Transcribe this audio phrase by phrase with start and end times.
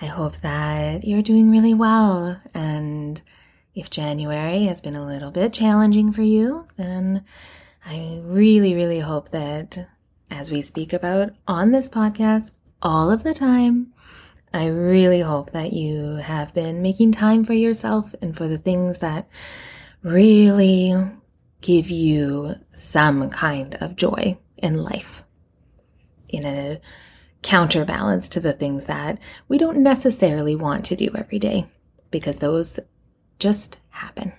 [0.00, 2.40] I hope that you're doing really well.
[2.54, 3.20] And
[3.74, 7.24] if January has been a little bit challenging for you, then
[7.84, 9.88] I really, really hope that
[10.30, 13.92] as we speak about on this podcast all of the time,
[14.54, 18.98] I really hope that you have been making time for yourself and for the things
[18.98, 19.28] that
[20.02, 20.94] really
[21.60, 25.22] give you some kind of joy in life
[26.28, 26.80] in a
[27.42, 29.18] counterbalance to the things that
[29.48, 31.66] we don't necessarily want to do every day
[32.10, 32.78] because those
[33.38, 34.32] just happen.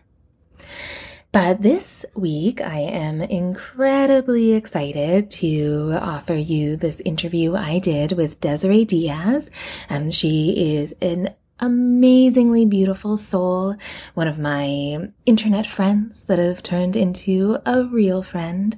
[1.31, 8.41] But this week, I am incredibly excited to offer you this interview I did with
[8.41, 9.49] Desiree Diaz.
[9.89, 11.29] Um, she is an
[11.61, 13.75] amazingly beautiful soul,
[14.15, 18.75] one of my internet friends that have turned into a real friend.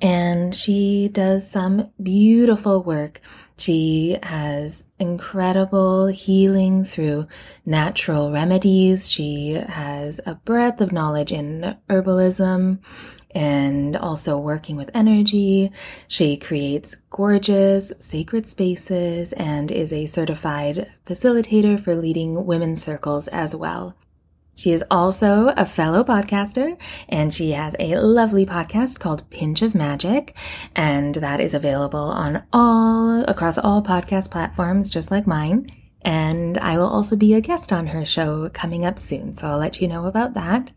[0.00, 3.20] And she does some beautiful work.
[3.58, 7.26] She has incredible healing through
[7.66, 9.10] natural remedies.
[9.10, 12.78] She has a breadth of knowledge in herbalism
[13.34, 15.72] and also working with energy.
[16.08, 23.54] She creates gorgeous sacred spaces and is a certified facilitator for leading women's circles as
[23.54, 23.96] well.
[24.54, 26.76] She is also a fellow podcaster
[27.08, 30.36] and she has a lovely podcast called Pinch of Magic
[30.76, 35.66] and that is available on all across all podcast platforms just like mine.
[36.02, 39.58] And I will also be a guest on her show coming up soon, so I'll
[39.58, 40.70] let you know about that.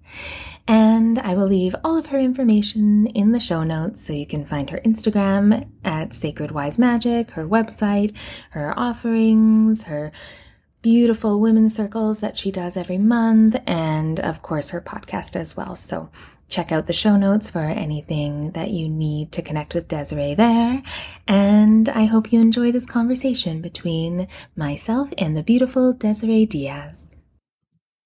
[0.68, 4.46] And I will leave all of her information in the show notes so you can
[4.46, 8.16] find her Instagram at Sacred Wise Magic, her website,
[8.52, 10.12] her offerings, her
[10.82, 15.76] beautiful women's circles that she does every month, and of course her podcast as well.
[15.76, 16.10] So
[16.50, 20.84] check out the show notes for anything that you need to connect with Desiree there.
[21.28, 27.08] And I hope you enjoy this conversation between myself and the beautiful Desiree Diaz.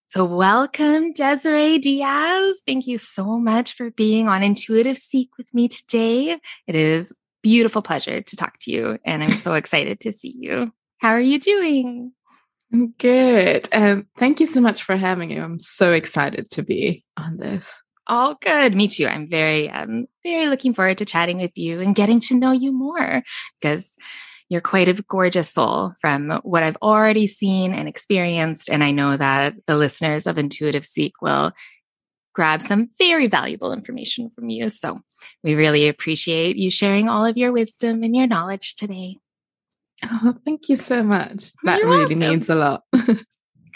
[0.10, 2.62] So, welcome, Desiree Diaz.
[2.66, 6.40] Thank you so much for being on Intuitive Seek with me today.
[6.66, 7.12] It is
[7.44, 10.72] beautiful pleasure to talk to you, and I'm so excited to see you.
[11.00, 12.14] How are you doing?
[12.72, 13.68] I'm good.
[13.74, 15.36] Um, thank you so much for having me.
[15.36, 17.76] I'm so excited to be on this.
[18.08, 18.76] All good.
[18.76, 19.08] Me too.
[19.08, 22.72] I'm very, um, very looking forward to chatting with you and getting to know you
[22.72, 23.24] more
[23.60, 23.98] because
[24.50, 28.70] you're quite a gorgeous soul from what I've already seen and experienced.
[28.70, 31.52] And I know that the listeners of Intuitive Seek will
[32.34, 34.70] grab some very valuable information from you.
[34.70, 35.02] So
[35.44, 39.18] we really appreciate you sharing all of your wisdom and your knowledge today.
[40.04, 41.52] Oh, thank you so much.
[41.64, 42.20] That You're really welcome.
[42.20, 42.84] means a lot.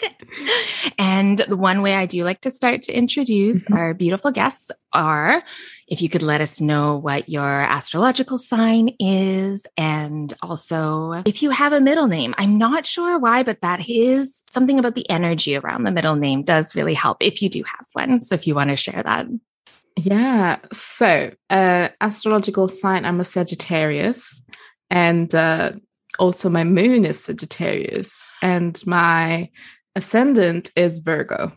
[0.98, 3.74] And the one way I do like to start to introduce mm-hmm.
[3.74, 5.42] our beautiful guests are
[5.88, 11.50] if you could let us know what your astrological sign is, and also if you
[11.50, 12.34] have a middle name.
[12.38, 16.44] I'm not sure why, but that is something about the energy around the middle name
[16.44, 18.20] does really help if you do have one.
[18.20, 19.26] So if you want to share that.
[19.96, 20.58] Yeah.
[20.72, 24.42] So, uh, astrological sign, I'm a Sagittarius.
[24.90, 25.72] And uh,
[26.18, 28.32] also my moon is Sagittarius.
[28.40, 29.50] And my
[29.94, 31.52] ascendant is Virgo.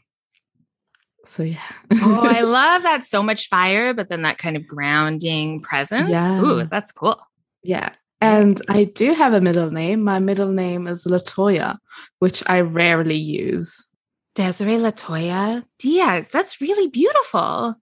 [1.26, 1.60] So yeah.
[1.94, 6.10] oh, I love that so much fire, but then that kind of grounding presence.
[6.10, 6.42] Yeah.
[6.42, 7.20] Ooh, that's cool.
[7.64, 7.90] Yeah.
[8.22, 10.04] And I do have a middle name.
[10.04, 11.78] My middle name is Latoya,
[12.20, 13.88] which I rarely use.
[14.36, 16.28] Desiree Latoya Diaz.
[16.30, 17.76] That's really beautiful.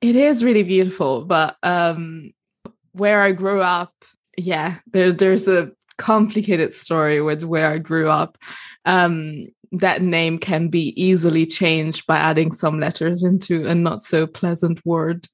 [0.00, 2.32] It is really beautiful, but um
[2.92, 3.92] where I grew up,
[4.36, 8.38] yeah, there, there's a complicated story with where I grew up.
[8.86, 14.26] Um, that name can be easily changed by adding some letters into a not so
[14.26, 15.28] pleasant word.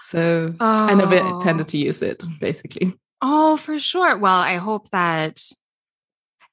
[0.00, 0.86] So oh.
[0.90, 2.94] I never tended to use it, basically.
[3.20, 4.16] Oh, for sure.
[4.16, 5.42] Well, I hope that.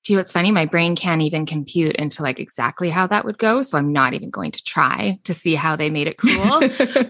[0.03, 0.51] Do you know what's funny?
[0.51, 3.61] My brain can't even compute into like exactly how that would go.
[3.61, 6.61] So I'm not even going to try to see how they made it cool.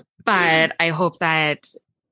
[0.26, 1.70] but I hope that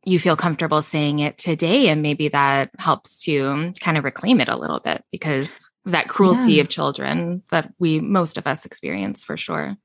[0.08, 4.48] you feel comfortable saying it today and maybe that helps to kind of reclaim it
[4.48, 6.62] a little bit because that cruelty yeah.
[6.62, 9.76] of children that we most of us experience for sure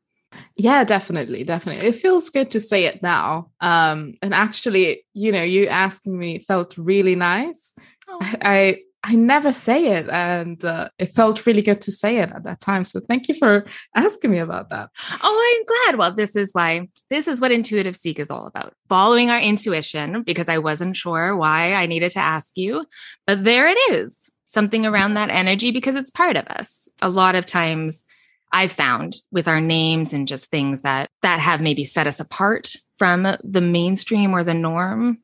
[0.56, 5.42] yeah definitely definitely it feels good to say it now um and actually you know
[5.42, 7.74] you asking me felt really nice
[8.08, 8.18] oh.
[8.22, 12.44] I, I never say it, and uh, it felt really good to say it at
[12.44, 12.84] that time.
[12.84, 13.66] So thank you for
[13.96, 14.90] asking me about that.
[15.22, 15.98] Oh, I'm glad.
[15.98, 20.22] Well, this is why this is what Intuitive Seek is all about: following our intuition.
[20.22, 22.86] Because I wasn't sure why I needed to ask you,
[23.26, 26.88] but there it is, something around that energy because it's part of us.
[27.00, 28.04] A lot of times,
[28.52, 32.76] I've found with our names and just things that that have maybe set us apart
[32.98, 35.18] from the mainstream or the norm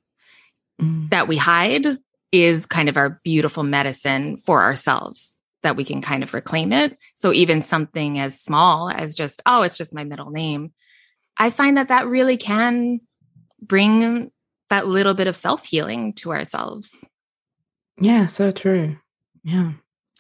[0.81, 1.11] mm.
[1.11, 1.99] that we hide
[2.33, 6.97] is kind of our beautiful medicine for ourselves that we can kind of reclaim it.
[7.17, 10.73] So even something as small as just, oh, it's just my middle name.
[11.37, 13.01] I find that that really can
[13.61, 14.31] bring
[14.71, 17.07] that little bit of self healing to ourselves.
[18.01, 18.97] Yeah, so true.
[19.43, 19.73] Yeah.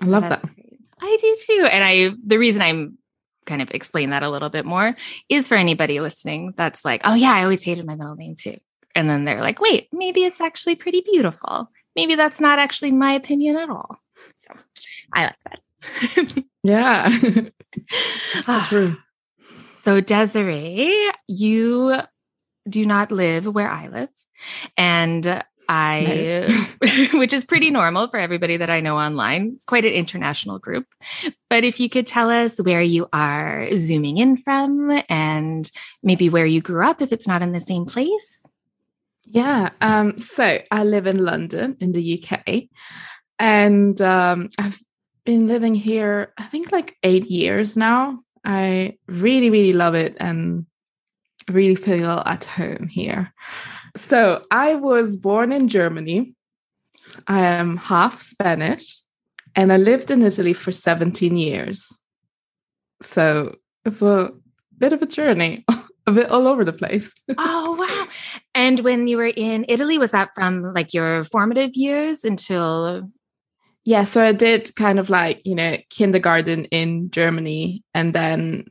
[0.02, 0.42] I love that.
[0.42, 0.80] Great.
[1.00, 1.68] I do too.
[1.70, 2.98] And I, the reason I'm
[3.46, 4.96] kind of explain that a little bit more
[5.28, 8.58] is for anybody listening that's like, oh, yeah, I always hated my middle name too.
[8.94, 13.12] And then they're like, wait, maybe it's actually pretty beautiful maybe that's not actually my
[13.12, 13.98] opinion at all.
[14.36, 14.54] So
[15.12, 16.44] I like that.
[16.62, 17.18] yeah.
[18.42, 18.96] so true.
[19.74, 20.92] So, Desiree,
[21.28, 22.02] you
[22.68, 24.10] do not live where I live.
[24.76, 26.46] And I,
[26.82, 27.18] no.
[27.18, 29.52] which is pretty normal for everybody that I know online.
[29.54, 30.86] It's quite an international group.
[31.48, 35.70] But if you could tell us where you are zooming in from and
[36.02, 38.44] maybe where you grew up, if it's not in the same place.
[39.30, 39.70] Yeah.
[39.82, 42.64] Um, so I live in London in the UK,
[43.38, 44.80] and um, I've
[45.24, 48.18] been living here, I think, like eight years now.
[48.42, 50.64] I really, really love it and
[51.50, 53.34] really feel at home here.
[53.96, 56.34] So I was born in Germany.
[57.26, 59.00] I am half Spanish,
[59.54, 61.94] and I lived in Italy for 17 years.
[63.02, 64.30] So it's a
[64.78, 65.66] bit of a journey.
[66.08, 67.14] a bit all over the place.
[67.38, 68.06] oh, wow.
[68.54, 73.08] And when you were in Italy, was that from like your formative years until?
[73.84, 78.66] Yeah, so I did kind of like, you know, kindergarten in Germany and then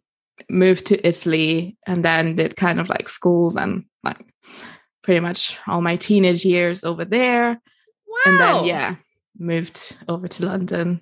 [0.49, 4.23] moved to Italy and then did kind of like schools and like
[5.03, 7.49] pretty much all my teenage years over there.
[8.07, 8.21] Wow.
[8.25, 8.95] And then, yeah,
[9.37, 11.01] moved over to London.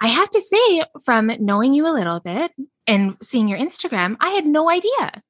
[0.00, 2.52] I have to say, from knowing you a little bit,
[2.86, 5.22] and seeing your Instagram, I had no idea.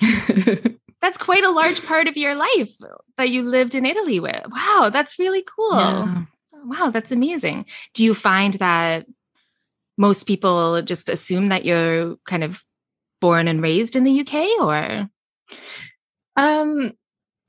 [1.02, 2.72] that's quite a large part of your life
[3.16, 4.42] that you lived in Italy with.
[4.50, 5.78] Wow, that's really cool.
[5.78, 6.24] Yeah.
[6.64, 7.66] Wow, that's amazing.
[7.94, 9.06] Do you find that
[9.96, 12.62] most people just assume that you're kind of
[13.20, 15.08] born and raised in the UK or
[16.36, 16.92] um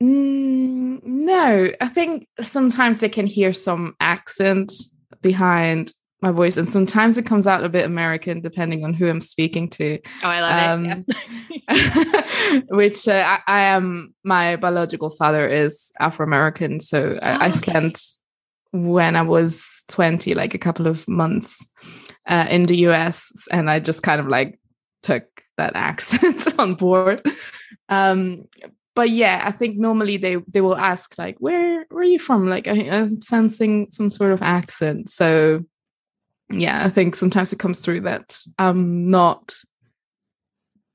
[0.00, 4.72] no, I think sometimes they can hear some accent
[5.20, 9.20] behind my voice and sometimes it comes out a bit american depending on who i'm
[9.20, 11.16] speaking to oh i love um, it
[11.68, 12.60] yeah.
[12.68, 18.00] which uh, I, I, am my biological father is afro-american so I, oh, I, spent
[18.72, 21.66] when i was 20 like a couple of months
[22.26, 24.58] uh, in the us and i just kind of like
[25.02, 25.24] took
[25.56, 27.22] that accent on board
[27.88, 28.44] um
[28.98, 32.48] but yeah, I think normally they they will ask like, "Where where are you from?"
[32.48, 35.64] Like I, am sensing some sort of accent, so
[36.50, 39.54] yeah, I think sometimes it comes through that I'm not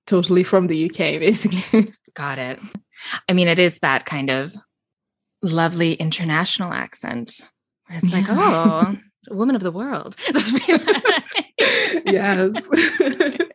[0.08, 1.94] totally from the UK, basically.
[2.16, 2.60] Got it.
[3.28, 4.56] I mean, it is that kind of
[5.42, 7.50] lovely international accent
[7.88, 8.96] where it's like, oh,
[9.30, 10.16] woman of the world.
[12.06, 12.68] yes.
[12.70, 13.52] but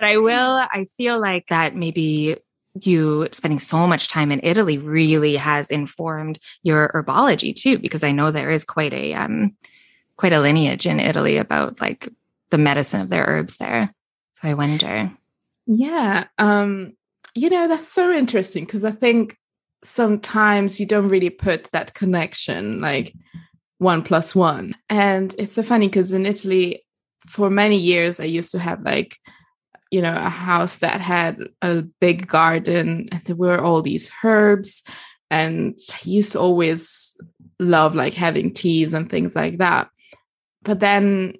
[0.00, 2.36] I will, I feel like that maybe
[2.82, 8.12] you spending so much time in Italy really has informed your herbology too, because I
[8.12, 9.56] know there is quite a um
[10.16, 12.08] quite a lineage in Italy about like
[12.50, 13.92] the medicine of their herbs there.
[14.34, 15.10] So I wonder.
[15.66, 16.24] Yeah.
[16.38, 16.94] Um,
[17.34, 19.36] you know, that's so interesting because I think
[19.82, 23.14] sometimes you don't really put that connection like
[23.78, 24.74] one plus one.
[24.88, 26.84] And it's so funny because in Italy,
[27.26, 29.18] for many years, I used to have like,
[29.90, 34.82] you know, a house that had a big garden and there were all these herbs.
[35.30, 37.14] And I used to always
[37.58, 39.88] love like having teas and things like that
[40.66, 41.34] but then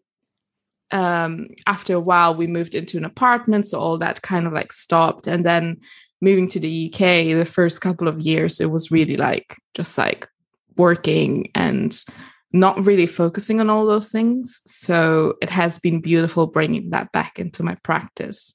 [0.92, 4.72] um, after a while we moved into an apartment so all that kind of like
[4.72, 5.26] stopped.
[5.26, 5.80] And then
[6.22, 10.26] moving to the uk the first couple of years it was really like just like
[10.76, 12.02] working and
[12.52, 14.62] not really focusing on all those things.
[14.66, 18.54] So it has been beautiful bringing that back into my practice.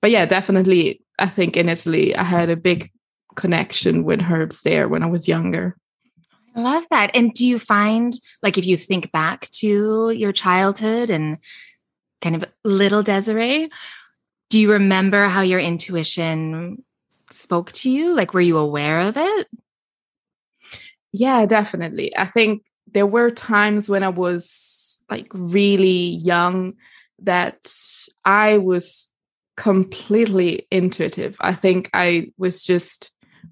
[0.00, 2.90] But yeah definitely i think in italy i had a big
[3.36, 5.76] connection with herbs there when i was younger
[6.54, 7.10] I love that.
[7.14, 11.38] And do you find, like, if you think back to your childhood and
[12.20, 13.70] kind of little Desiree,
[14.50, 16.84] do you remember how your intuition
[17.30, 18.14] spoke to you?
[18.14, 19.48] Like, were you aware of it?
[21.12, 22.16] Yeah, definitely.
[22.16, 26.74] I think there were times when I was like really young
[27.20, 27.74] that
[28.24, 29.08] I was
[29.56, 31.36] completely intuitive.
[31.40, 33.10] I think I was just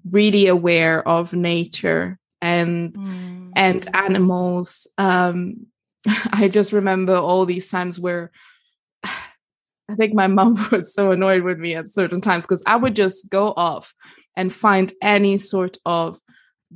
[0.09, 3.51] really aware of nature and mm.
[3.55, 4.87] and animals.
[4.97, 5.67] Um,
[6.33, 8.31] I just remember all these times where
[9.03, 12.95] I think my mom was so annoyed with me at certain times because I would
[12.95, 13.93] just go off
[14.35, 16.19] and find any sort of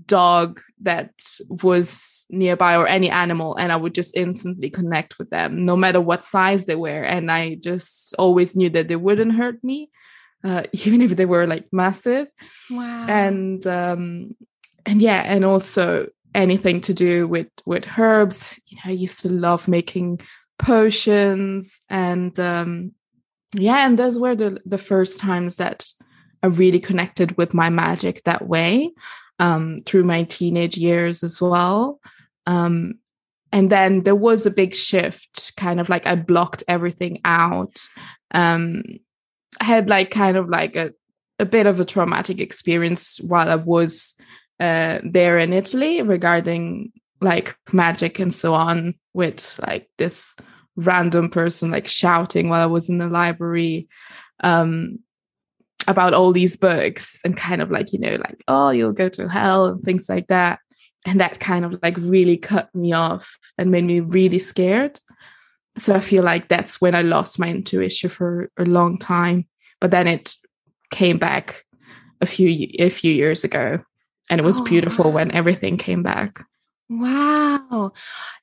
[0.05, 1.11] dog that
[1.49, 6.01] was nearby or any animal and i would just instantly connect with them no matter
[6.01, 9.89] what size they were and i just always knew that they wouldn't hurt me
[10.43, 12.27] uh, even if they were like massive
[12.69, 14.35] wow and um
[14.85, 19.29] and yeah and also anything to do with with herbs you know i used to
[19.29, 20.19] love making
[20.59, 22.91] potions and um
[23.53, 25.85] yeah and those were the the first times that
[26.43, 28.91] i really connected with my magic that way
[29.39, 31.99] um, through my teenage years as well.
[32.45, 32.95] Um,
[33.51, 37.79] and then there was a big shift, kind of like I blocked everything out.
[38.31, 38.83] Um,
[39.59, 40.91] I had like kind of like a,
[41.39, 44.13] a bit of a traumatic experience while I was
[44.59, 50.35] uh, there in Italy regarding like magic and so on with like this
[50.75, 53.87] random person like shouting while I was in the library.
[54.41, 54.99] Um,
[55.87, 59.29] about all these books and kind of like, you know, like, oh, you'll go to
[59.29, 60.59] hell and things like that.
[61.05, 64.99] And that kind of like really cut me off and made me really scared.
[65.77, 69.47] So I feel like that's when I lost my intuition for a long time.
[69.79, 70.33] But then it
[70.89, 71.63] came back
[72.21, 73.79] a few a few years ago.
[74.29, 76.43] And it was oh, beautiful when everything came back.
[76.89, 77.93] Wow.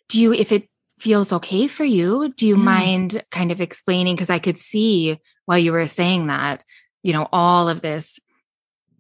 [0.09, 0.69] Do you if it
[1.01, 2.63] feels okay for you, do you mm.
[2.63, 4.15] mind kind of explaining?
[4.15, 6.63] Because I could see while you were saying that
[7.03, 8.19] you know, all of this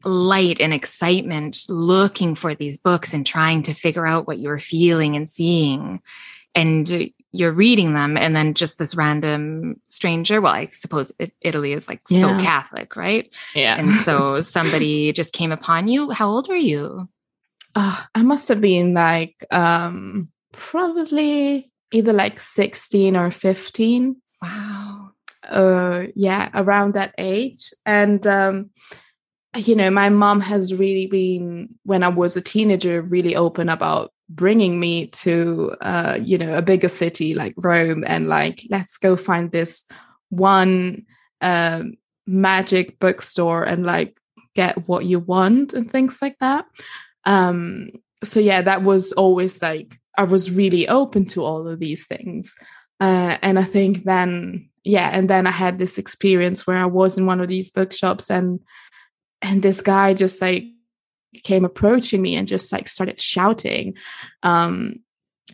[0.04, 4.58] light and excitement looking for these books and trying to figure out what you were
[4.58, 6.00] feeling and seeing.
[6.54, 10.40] And you're reading them, and then just this random stranger.
[10.40, 12.20] Well, I suppose Italy is like yeah.
[12.20, 13.30] so Catholic, right?
[13.54, 13.78] Yeah.
[13.78, 16.10] And so somebody just came upon you.
[16.10, 17.08] How old were you?
[17.74, 24.16] Uh, I must have been like um probably either like 16 or 15.
[24.42, 24.92] Wow
[25.48, 28.70] uh yeah around that age and um
[29.56, 34.12] you know my mom has really been when i was a teenager really open about
[34.28, 39.14] bringing me to uh you know a bigger city like rome and like let's go
[39.14, 39.84] find this
[40.30, 41.04] one
[41.42, 41.92] um
[42.26, 44.16] magic bookstore and like
[44.54, 46.66] get what you want and things like that.
[47.24, 47.90] Um
[48.22, 52.54] so yeah that was always like i was really open to all of these things.
[53.00, 57.18] Uh, and i think then yeah and then i had this experience where i was
[57.18, 58.60] in one of these bookshops and
[59.42, 60.64] and this guy just like
[61.42, 63.96] came approaching me and just like started shouting
[64.42, 64.96] um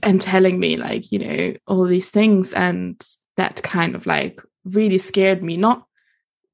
[0.03, 2.53] and telling me like you know all these things.
[2.53, 3.01] And
[3.37, 5.57] that kind of like really scared me.
[5.57, 5.85] Not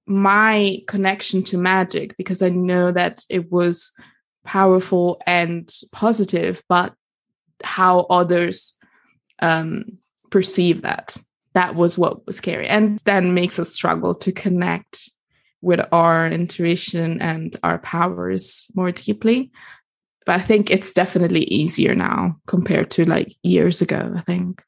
[0.07, 3.91] my connection to magic because i know that it was
[4.45, 6.93] powerful and positive but
[7.62, 8.75] how others
[9.38, 9.97] um
[10.31, 11.17] perceive that
[11.55, 12.69] that was what was scary.
[12.69, 15.11] And then makes us struggle to connect
[15.64, 19.50] with our intuition and our powers more deeply.
[20.26, 24.62] But i think it's definitely easier now compared to like years ago i think.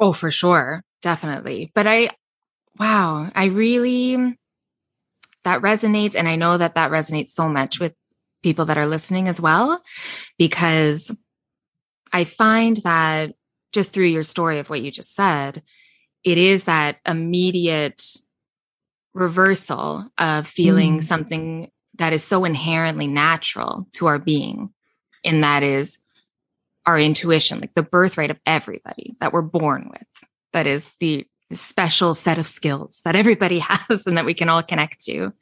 [0.00, 0.82] Oh for sure.
[1.02, 1.72] Definitely.
[1.74, 2.10] But i
[2.78, 4.36] wow i really
[5.44, 7.94] that resonates and i know that that resonates so much with
[8.42, 9.82] people that are listening as well
[10.38, 11.10] because
[12.12, 13.34] i find that
[13.72, 15.62] just through your story of what you just said,
[16.24, 18.02] it is that immediate
[19.14, 21.02] reversal of feeling mm.
[21.02, 24.70] something that is so inherently natural to our being.
[25.24, 25.98] And that is
[26.86, 30.28] our intuition, like the birthright of everybody that we're born with.
[30.52, 34.62] That is the special set of skills that everybody has and that we can all
[34.62, 35.32] connect to.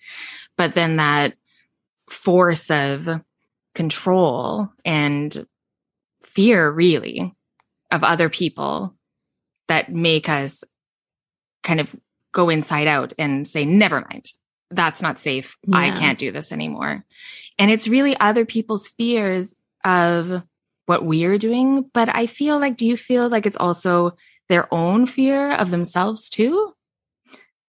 [0.56, 1.34] But then that
[2.10, 3.06] force of
[3.74, 5.46] control and
[6.22, 7.34] fear, really,
[7.90, 8.94] of other people
[9.68, 10.64] that make us
[11.62, 11.94] kind of
[12.32, 14.32] go inside out and say, never mind,
[14.70, 15.56] that's not safe.
[15.66, 15.78] Yeah.
[15.78, 17.04] I can't do this anymore.
[17.58, 20.42] And it's really other people's fears of
[20.86, 21.90] what we're doing.
[21.92, 24.16] But I feel like, do you feel like it's also
[24.48, 26.74] their own fear of themselves too?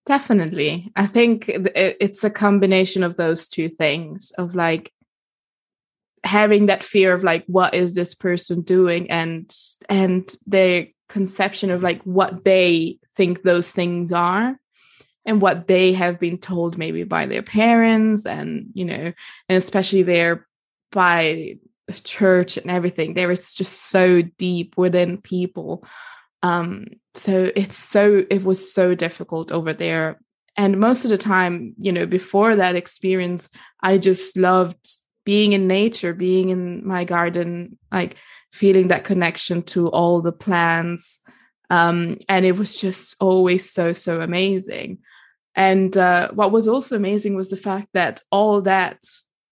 [0.06, 0.92] Definitely.
[0.96, 4.92] I think it's a combination of those two things of like
[6.24, 9.56] having that fear of like what is this person doing and
[9.88, 14.60] and their conception of like what they think those things are
[15.26, 19.14] and what they have been told maybe by their parents and you know
[19.50, 20.48] and especially there
[20.92, 21.58] by
[22.04, 25.84] church and everything there is just so deep within people.
[26.44, 30.20] Um so it's so it was so difficult over there.
[30.56, 33.50] And most of the time you know before that experience
[33.82, 38.18] i just loved being in nature being in my garden like
[38.52, 41.20] feeling that connection to all the plants
[41.70, 45.00] um and it was just always so so amazing.
[45.56, 49.00] And uh, what was also amazing was the fact that all that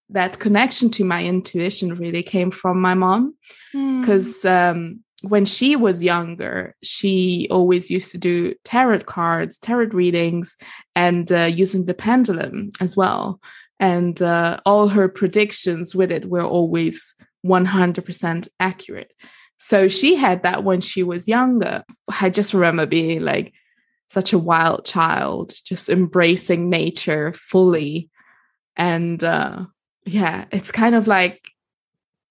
[0.10, 3.36] that connection to my intuition really came from my mom.
[3.74, 4.72] Because mm.
[4.72, 10.56] um, when she was younger she always used to do tarot cards tarot readings
[10.96, 13.40] and uh, using the pendulum as well.
[13.80, 19.14] And uh, all her predictions with it were always 100% accurate
[19.58, 21.84] so she had that when she was younger
[22.22, 23.54] i just remember being like
[24.10, 28.10] such a wild child just embracing nature fully
[28.78, 29.66] and uh,
[30.06, 31.50] yeah, it's kind of like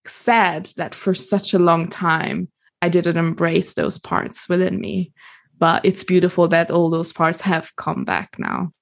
[0.07, 2.49] sad that for such a long time
[2.81, 5.13] I didn't embrace those parts within me.
[5.59, 8.73] But it's beautiful that all those parts have come back now.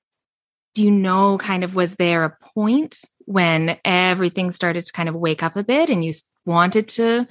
[0.75, 5.15] Do you know, kind of, was there a point when everything started to kind of
[5.15, 6.13] wake up a bit and you
[6.45, 7.29] wanted to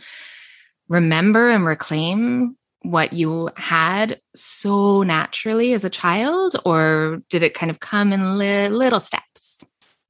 [0.88, 6.56] remember and reclaim what you had so naturally as a child?
[6.66, 9.64] Or did it kind of come in li- little steps?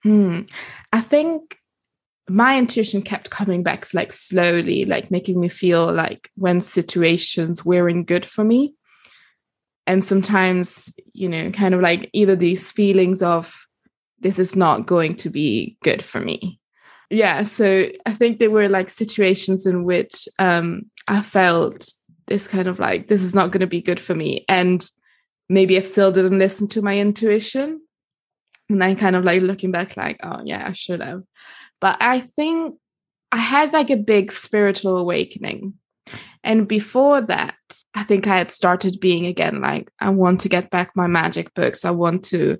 [0.03, 0.41] Hmm.
[0.91, 1.57] I think
[2.29, 8.07] my intuition kept coming back like slowly, like making me feel like when situations weren't
[8.07, 8.75] good for me.
[9.85, 13.67] And sometimes, you know, kind of like either these feelings of
[14.19, 16.61] this is not going to be good for me.
[17.09, 17.43] Yeah.
[17.43, 21.87] So I think there were like situations in which um, I felt
[22.27, 24.45] this kind of like, this is not going to be good for me.
[24.47, 24.85] And
[25.49, 27.81] maybe I still didn't listen to my intuition
[28.69, 31.23] and then kind of like looking back like oh yeah i should have
[31.79, 32.75] but i think
[33.31, 35.73] i had like a big spiritual awakening
[36.43, 37.55] and before that
[37.95, 41.53] i think i had started being again like i want to get back my magic
[41.53, 42.57] books i want to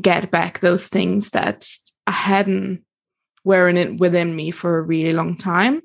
[0.00, 1.66] get back those things that
[2.06, 2.82] i hadn't
[3.48, 5.80] were in it within me for a really long time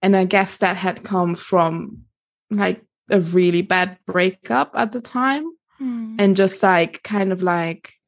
[0.00, 2.04] and i guess that had come from
[2.50, 5.44] like a really bad breakup at the time
[5.80, 6.14] mm.
[6.18, 7.98] and just like kind of like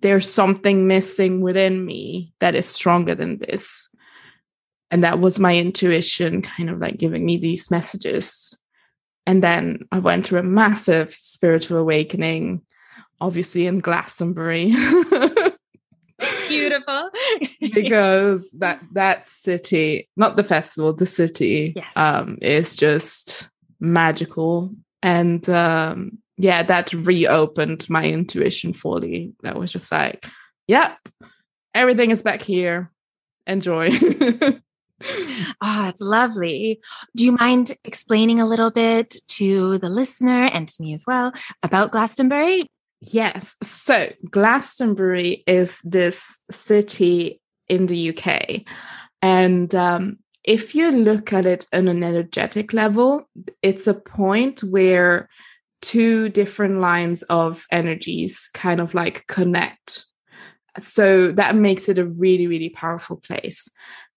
[0.00, 3.88] there's something missing within me that is stronger than this.
[4.90, 8.56] And that was my intuition kind of like giving me these messages.
[9.26, 12.62] And then I went through a massive spiritual awakening,
[13.20, 14.72] obviously in Glastonbury.
[16.50, 17.10] Beautiful.
[17.74, 21.90] because that that city, not the festival, the city yes.
[21.96, 23.48] um is just
[23.80, 24.74] magical.
[25.02, 29.34] And um yeah, that reopened my intuition fully.
[29.42, 30.26] That was just like,
[30.66, 30.96] yep,
[31.74, 32.90] everything is back here.
[33.46, 33.90] Enjoy.
[35.02, 36.80] oh, that's lovely.
[37.16, 41.32] Do you mind explaining a little bit to the listener and to me as well
[41.62, 42.66] about Glastonbury?
[43.00, 43.56] Yes.
[43.62, 48.62] So, Glastonbury is this city in the UK.
[49.22, 53.28] And um, if you look at it on an energetic level,
[53.62, 55.28] it's a point where
[55.82, 60.04] two different lines of energies kind of like connect.
[60.78, 63.68] So that makes it a really, really powerful place.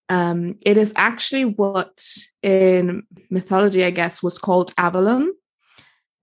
[0.09, 2.05] Um, it is actually what
[2.41, 5.31] in mythology, I guess, was called Avalon,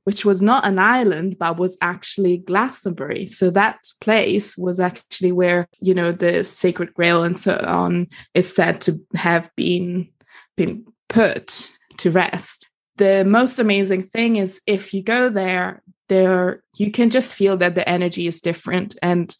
[0.04, 3.26] which was not an island, but was actually Glastonbury.
[3.26, 8.54] So that place was actually where, you know, the sacred grail and so on is
[8.54, 10.08] said to have been
[10.56, 12.66] been put to rest
[13.00, 17.74] the most amazing thing is if you go there there you can just feel that
[17.74, 19.36] the energy is different and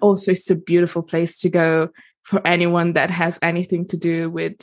[0.00, 1.90] also it's a beautiful place to go
[2.22, 4.56] for anyone that has anything to do with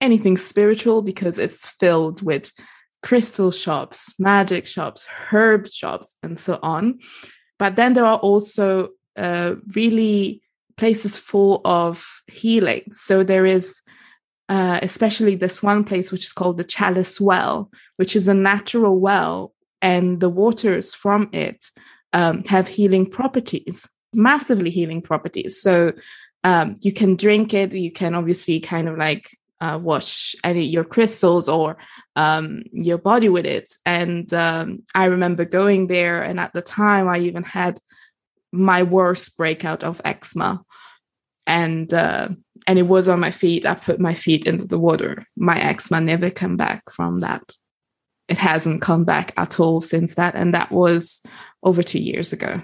[0.00, 2.50] anything spiritual because it's filled with
[3.04, 6.98] crystal shops magic shops herb shops and so on
[7.58, 10.42] but then there are also uh, really
[10.76, 13.80] places full of healing so there is
[14.48, 18.98] uh, especially this one place which is called the Chalice Well, which is a natural
[18.98, 21.70] well, and the waters from it
[22.12, 25.60] um, have healing properties, massively healing properties.
[25.60, 25.92] So
[26.42, 27.74] um, you can drink it.
[27.74, 31.76] You can obviously kind of like uh, wash any your crystals or
[32.16, 33.74] um, your body with it.
[33.86, 37.78] And um, I remember going there, and at the time, I even had
[38.52, 40.64] my worst breakout of eczema
[41.46, 42.28] and uh,
[42.66, 43.66] and it was on my feet.
[43.66, 45.26] I put my feet into the water.
[45.36, 47.42] My eczema never came back from that.
[48.28, 51.22] It hasn't come back at all since that, and that was
[51.62, 52.62] over two years ago.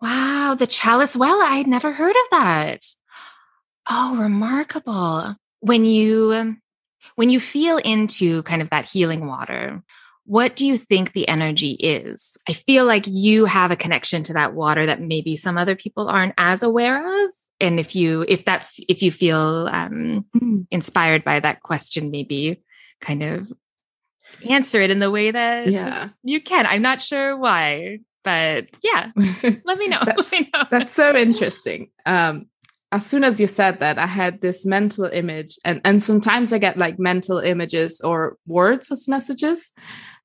[0.00, 1.40] Wow, the chalice well.
[1.42, 2.84] I had never heard of that.
[3.88, 5.36] Oh, remarkable.
[5.66, 6.56] When you
[7.16, 9.82] when you feel into kind of that healing water,
[10.24, 12.36] what do you think the energy is?
[12.48, 16.08] I feel like you have a connection to that water that maybe some other people
[16.08, 17.30] aren't as aware of.
[17.60, 20.66] And if you if that if you feel um, mm.
[20.70, 22.62] inspired by that question, maybe
[23.00, 23.52] kind of
[24.48, 26.10] answer it in the way that yeah.
[26.22, 26.66] you can.
[26.66, 29.10] I'm not sure why, but yeah,
[29.64, 30.00] let me know.
[30.04, 30.64] that's, let me know.
[30.70, 31.90] that's so interesting.
[32.04, 32.46] Um,
[32.92, 36.58] as soon as you said that, I had this mental image, and and sometimes I
[36.58, 39.72] get like mental images or words as messages.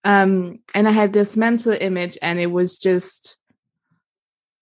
[0.03, 3.37] Um, and I had this mental image, and it was just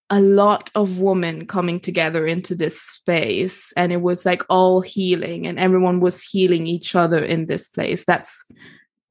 [0.09, 5.45] a lot of women coming together into this space and it was like all healing
[5.45, 8.43] and everyone was healing each other in this place that's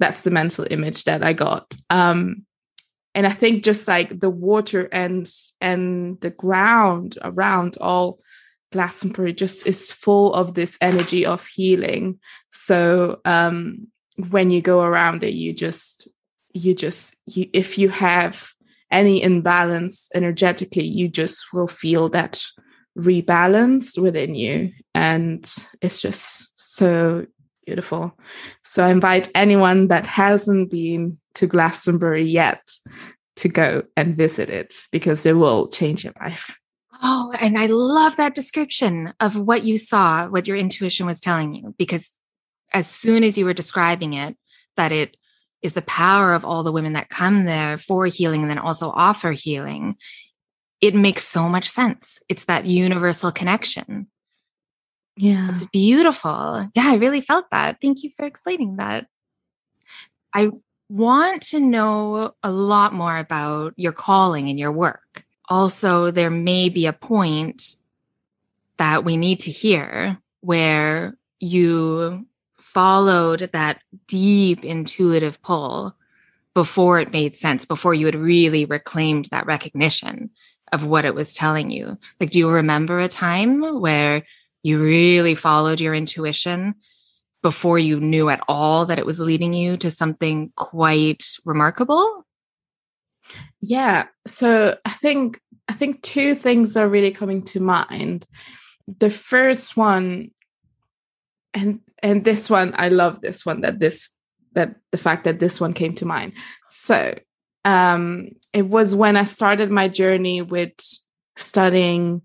[0.01, 2.44] that's the mental image that i got um
[3.14, 8.18] and i think just like the water and and the ground around all
[8.72, 12.18] glastonbury just is full of this energy of healing
[12.50, 13.87] so um
[14.31, 16.09] when you go around it you just
[16.52, 18.52] you just you if you have
[18.90, 22.42] any imbalance energetically, you just will feel that
[22.96, 24.72] rebalance within you.
[24.94, 25.50] And
[25.81, 27.26] it's just so
[27.66, 28.18] beautiful.
[28.64, 32.68] So I invite anyone that hasn't been to Glastonbury yet
[33.37, 36.57] to go and visit it because it will change your life.
[37.02, 41.54] Oh, and I love that description of what you saw, what your intuition was telling
[41.54, 42.16] you, because
[42.72, 44.37] as soon as you were describing it,
[44.76, 45.16] that it
[45.62, 48.90] is the power of all the women that come there for healing and then also
[48.90, 49.96] offer healing.
[50.80, 52.20] It makes so much sense.
[52.28, 54.08] It's that universal connection.
[55.16, 55.50] Yeah.
[55.50, 56.70] It's beautiful.
[56.74, 57.78] Yeah, I really felt that.
[57.80, 59.06] Thank you for explaining that.
[60.32, 60.50] I
[60.88, 65.24] want to know a lot more about your calling and your work.
[65.48, 67.76] Also, there may be a point
[68.76, 72.26] that we need to hear where you
[72.58, 75.94] followed that deep intuitive pull
[76.54, 80.30] before it made sense, before you had really reclaimed that recognition
[80.72, 81.96] of what it was telling you?
[82.20, 84.24] Like, do you remember a time where
[84.62, 86.74] you really followed your intuition
[87.42, 92.26] before you knew at all that it was leading you to something quite remarkable?
[93.60, 94.06] Yeah.
[94.26, 98.26] So I think I think two things are really coming to mind.
[98.86, 100.30] The first one
[101.54, 104.10] and and this one i love this one that this
[104.52, 106.32] that the fact that this one came to mind
[106.68, 107.14] so
[107.64, 110.72] um it was when i started my journey with
[111.36, 112.22] studying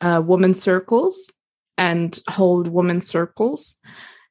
[0.00, 1.30] uh woman circles
[1.78, 3.76] and hold woman circles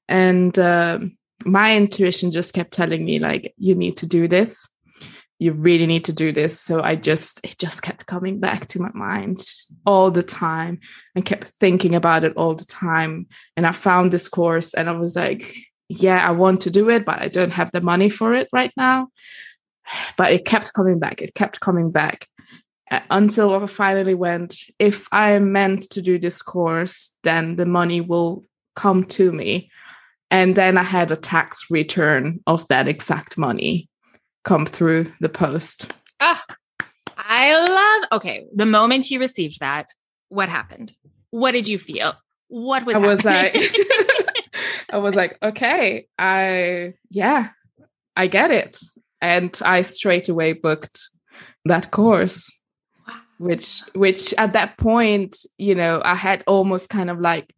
[0.08, 1.00] and uh,
[1.46, 4.68] my intuition just kept telling me like you need to do this
[5.40, 6.60] you really need to do this.
[6.60, 9.40] So i just it just kept coming back to my mind
[9.86, 10.80] all the time.
[11.16, 13.28] And kept thinking about it all the time.
[13.58, 15.54] And i found this course and i was like
[15.88, 18.72] yeah i want to do it but i don't have the money for it right
[18.78, 19.10] now.
[20.18, 21.22] But it kept coming back.
[21.22, 22.28] It kept coming back
[22.90, 27.66] uh, until i finally went if i am meant to do this course then the
[27.66, 28.46] money will
[28.76, 29.70] come to me.
[30.32, 33.90] And then i had a tax return of that exact money
[34.46, 35.92] come through the post.
[36.20, 36.42] Oh,
[37.18, 38.20] I love.
[38.20, 39.90] Okay, the moment you received that,
[40.30, 40.94] what happened?
[41.32, 42.14] What did you feel?
[42.48, 42.96] What was?
[42.96, 43.56] I was like,
[44.90, 47.50] I was like, okay, I yeah,
[48.16, 48.78] I get it,
[49.22, 51.02] and I straight away booked
[51.66, 52.52] that course.
[53.38, 57.54] Which, which at that point, you know, I had almost kind of like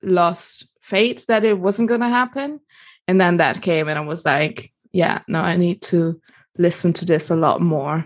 [0.00, 2.60] lost faith that it wasn't going to happen.
[3.08, 6.20] And then that came, and I was like, yeah no i need to
[6.58, 8.04] listen to this a lot more.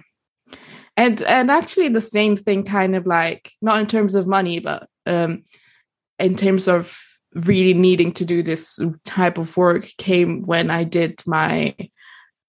[0.96, 4.86] And and actually the same thing kind of like not in terms of money but
[5.06, 5.42] um
[6.18, 6.98] in terms of
[7.34, 11.74] really needing to do this type of work came when i did my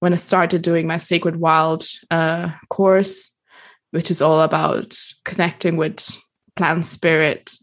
[0.01, 3.32] when i started doing my sacred wild uh course
[3.91, 6.06] which is all about connecting with
[6.58, 7.53] plant spirit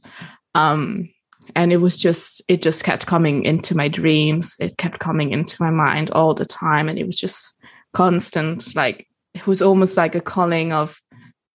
[0.54, 1.10] um
[1.54, 4.56] and it was just it just kept coming into my dreams.
[4.60, 6.88] It kept coming into my mind all the time.
[6.88, 7.54] And it was just
[7.92, 11.00] constant like it was almost like a calling of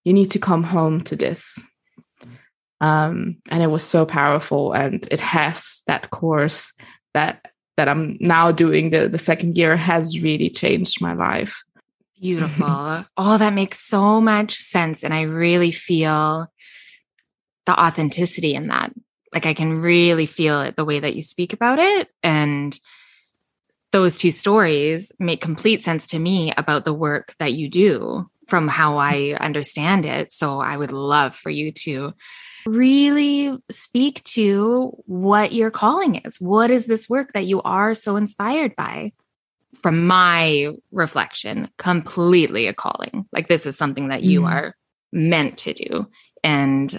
[0.04, 1.60] you need to come home to this.
[2.82, 4.74] Um and it was so powerful.
[4.74, 6.74] And it has that course
[7.14, 7.46] that
[7.78, 8.90] that i'm now doing.
[8.90, 11.64] The the second year has really changed my life.
[12.20, 13.06] Beautiful.
[13.18, 15.04] Oh that makes so much sense.
[15.04, 16.48] And i really feel
[17.66, 18.94] the authenticity in that
[19.36, 22.10] like I can really feel it the way that you speak about it.
[22.24, 22.80] And
[23.92, 28.70] those two stories make complete sense to me about the work that you do from
[28.70, 30.32] how I understand it.
[30.32, 32.14] So I would love for you to
[32.66, 36.40] really speak to what your calling is.
[36.40, 39.12] What is this work that you are so inspired by?
[39.84, 43.28] From my reflection, completely a calling.
[43.34, 44.50] Like this is something that you mm.
[44.50, 44.76] are
[45.12, 46.08] meant to do.
[46.44, 46.98] And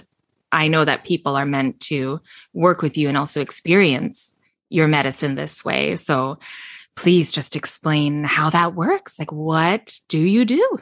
[0.51, 2.21] I know that people are meant to
[2.53, 4.35] work with you and also experience
[4.69, 5.95] your medicine this way.
[5.95, 6.39] So
[6.95, 9.17] please just explain how that works.
[9.19, 10.79] Like, what do you do?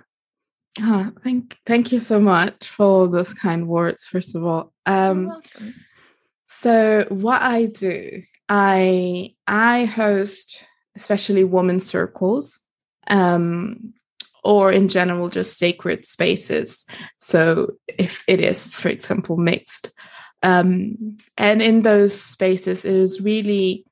[0.81, 4.05] Oh, thank thank you so much for those kind words.
[4.05, 5.41] First of all, um,
[6.47, 12.61] so what I do, I I host especially woman circles,
[13.07, 13.93] um,
[14.45, 16.85] or in general just sacred spaces.
[17.19, 19.91] So if it is, for example, mixed,
[20.43, 23.85] um, and in those spaces, it is really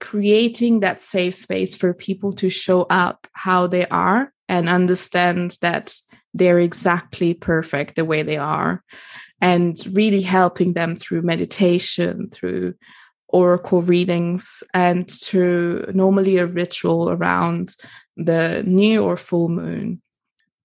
[0.00, 5.94] creating that safe space for people to show up how they are and understand that
[6.34, 8.82] they're exactly perfect the way they are
[9.40, 12.74] and really helping them through meditation through
[13.32, 17.74] oracle readings and to normally a ritual around
[18.16, 20.00] the new or full moon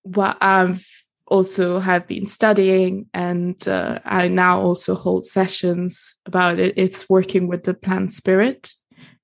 [0.04, 0.86] what i've
[1.28, 7.48] also have been studying and uh, i now also hold sessions about it it's working
[7.48, 8.74] with the plant spirit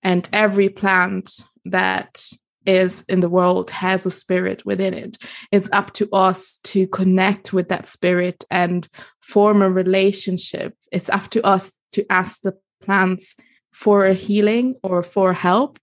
[0.03, 2.23] and every plant that
[2.65, 5.17] is in the world has a spirit within it.
[5.51, 8.87] It's up to us to connect with that spirit and
[9.21, 10.75] form a relationship.
[10.91, 13.35] It's up to us to ask the plants
[13.71, 15.79] for healing or for help.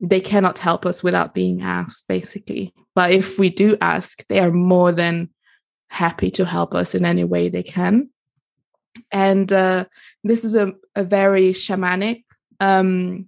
[0.00, 2.74] They cannot help us without being asked, basically.
[2.94, 5.30] But if we do ask, they are more than
[5.88, 8.10] happy to help us in any way they can.
[9.12, 9.86] And uh,
[10.24, 12.24] this is a, a very shamanic
[12.60, 13.26] um,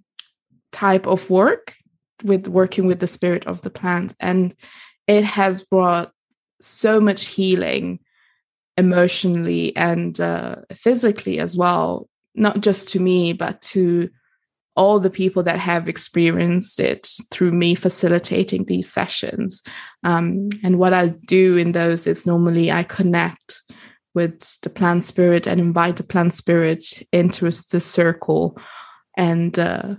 [0.71, 1.75] type of work
[2.23, 4.55] with working with the spirit of the plant and
[5.07, 6.11] it has brought
[6.61, 7.99] so much healing
[8.77, 14.09] emotionally and uh, physically as well not just to me but to
[14.75, 19.61] all the people that have experienced it through me facilitating these sessions.
[20.03, 23.61] Um, and what i do in those is normally i connect
[24.15, 28.59] with the plant spirit and invite the plant spirit into the circle
[29.17, 29.95] and uh,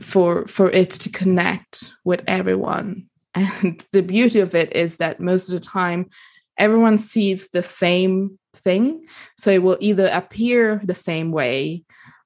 [0.00, 3.08] for for it to connect with everyone.
[3.34, 6.10] And the beauty of it is that most of the time
[6.58, 9.04] everyone sees the same thing.
[9.36, 11.84] So it will either appear the same way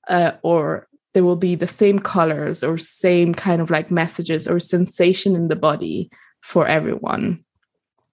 [0.09, 4.61] uh, or there will be the same colors or same kind of like messages or
[4.61, 6.11] sensation in the body
[6.43, 7.43] for everyone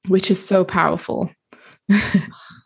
[0.07, 1.31] which is so powerful.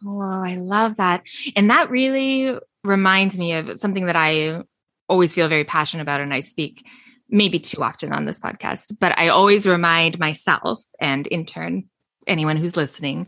[0.05, 1.23] Oh i love that.
[1.55, 4.61] And that really reminds me of something that i
[5.09, 6.85] always feel very passionate about and I speak
[7.29, 11.85] maybe too often on this podcast, but I always remind myself and in turn
[12.27, 13.27] anyone who's listening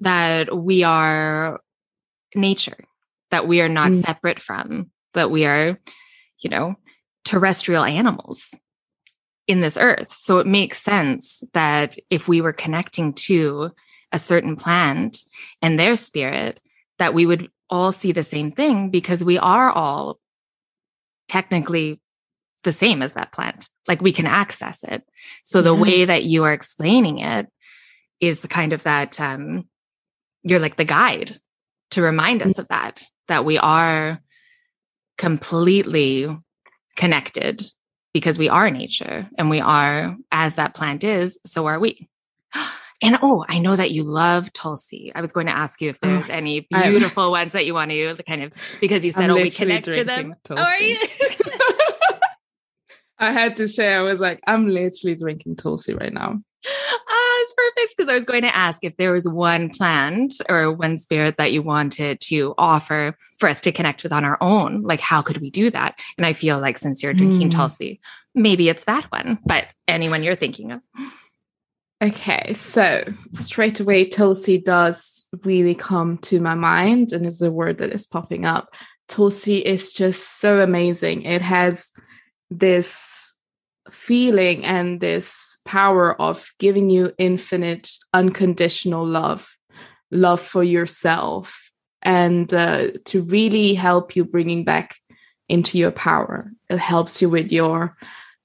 [0.00, 1.60] that we are
[2.34, 2.84] nature,
[3.30, 4.02] that we are not mm.
[4.02, 5.78] separate from, that we are,
[6.40, 6.74] you know,
[7.24, 8.54] terrestrial animals
[9.46, 10.12] in this earth.
[10.12, 13.70] So it makes sense that if we were connecting to
[14.12, 15.18] a certain plant
[15.60, 16.60] and their spirit,
[16.98, 20.18] that we would all see the same thing because we are all
[21.28, 22.00] technically
[22.62, 23.68] the same as that plant.
[23.88, 25.02] Like we can access it.
[25.44, 27.46] So the way that you are explaining it
[28.20, 29.68] is the kind of that um,
[30.42, 31.32] you're like the guide
[31.92, 32.58] to remind us mm.
[32.60, 34.20] of that, that we are
[35.18, 36.28] completely
[36.96, 37.62] connected
[38.12, 42.08] because we are nature and we are as that plant is, so are we.
[43.02, 45.10] And oh, I know that you love Tulsi.
[45.14, 47.72] I was going to ask you if there's oh, any beautiful I'm, ones that you
[47.72, 50.62] want to kind of because you said, "Oh, we connect to them." Tulsi.
[50.62, 50.98] Oh, are you?
[53.18, 54.00] I had to share.
[54.00, 56.40] I was like, I'm literally drinking Tulsi right now.
[56.66, 60.72] Ah, it's perfect because I was going to ask if there was one plant or
[60.72, 64.82] one spirit that you wanted to offer for us to connect with on our own.
[64.82, 65.98] Like, how could we do that?
[66.18, 67.52] And I feel like since you're drinking mm.
[67.52, 68.00] Tulsi,
[68.34, 70.80] maybe it's that one, but anyone you're thinking of.
[72.02, 77.78] Okay, so straight away, Tulsi does really come to my mind and is the word
[77.78, 78.74] that is popping up.
[79.08, 81.22] Tulsi is just so amazing.
[81.22, 81.90] It has
[82.50, 83.29] this
[83.90, 89.48] feeling and this power of giving you infinite, unconditional love,
[90.10, 91.70] love for yourself,
[92.02, 94.96] and uh, to really help you bringing back
[95.48, 96.50] into your power.
[96.68, 97.96] It helps you with your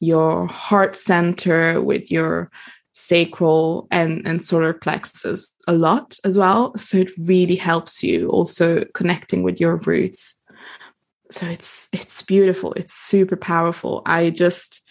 [0.02, 2.52] your heart center, with your
[2.94, 6.76] sacral and, and solar plexus a lot as well.
[6.78, 10.42] So it really helps you also connecting with your roots.
[11.30, 12.74] So it's it's beautiful.
[12.74, 14.02] It's super powerful.
[14.06, 14.82] I just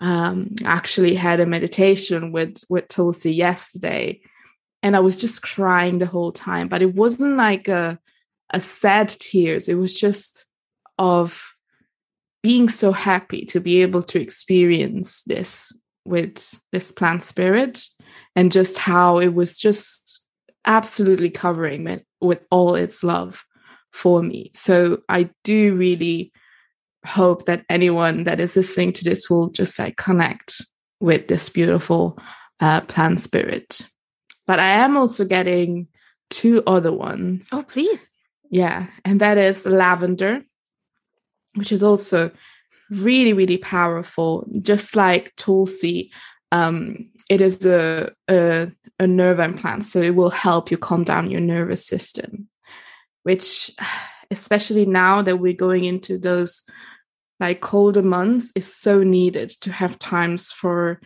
[0.00, 4.20] um, actually had a meditation with with Tulsi yesterday,
[4.82, 6.68] and I was just crying the whole time.
[6.68, 7.98] But it wasn't like a
[8.50, 9.68] a sad tears.
[9.68, 10.46] It was just
[10.98, 11.54] of
[12.42, 15.72] being so happy to be able to experience this
[16.04, 17.84] with this plant spirit
[18.34, 20.24] and just how it was just
[20.64, 23.44] absolutely covering it with all its love
[23.92, 24.50] for me.
[24.54, 26.32] So I do really
[27.06, 30.62] hope that anyone that is listening to this will just like connect
[31.00, 32.18] with this beautiful
[32.60, 33.80] uh, plant spirit.
[34.46, 35.88] But I am also getting
[36.30, 37.48] two other ones.
[37.52, 38.16] Oh, please.
[38.50, 38.86] Yeah.
[39.04, 40.42] And that is lavender,
[41.54, 42.30] which is also
[42.90, 44.48] really, really powerful.
[44.60, 46.10] Just like Tulsi,
[46.50, 49.84] um, it is a, a, a nervine plant.
[49.84, 52.48] So it will help you calm down your nervous system,
[53.22, 53.70] which,
[54.30, 56.64] especially now that we're going into those
[57.40, 61.00] like colder months, is so needed to have times for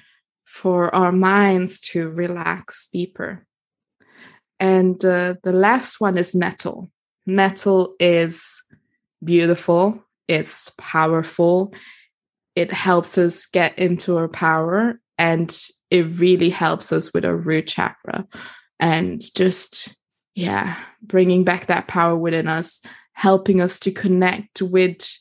[0.44, 3.46] for our minds to relax deeper.
[4.60, 6.90] And uh, the last one is nettle.
[7.26, 8.62] Nettle is
[9.24, 11.74] beautiful, it's powerful,
[12.54, 15.56] it helps us get into our power, and
[15.90, 18.26] it really helps us with our root chakra
[18.80, 19.96] and just,
[20.34, 22.80] yeah, bringing back that power within us,
[23.12, 25.16] helping us to connect with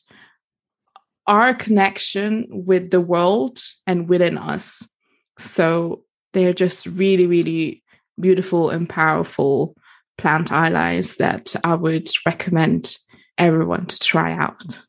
[1.26, 4.82] our connection with the world and within us
[5.38, 7.82] so they're just really, really
[8.20, 9.76] beautiful and powerful
[10.18, 12.96] plant allies that I would recommend
[13.38, 14.80] everyone to try out.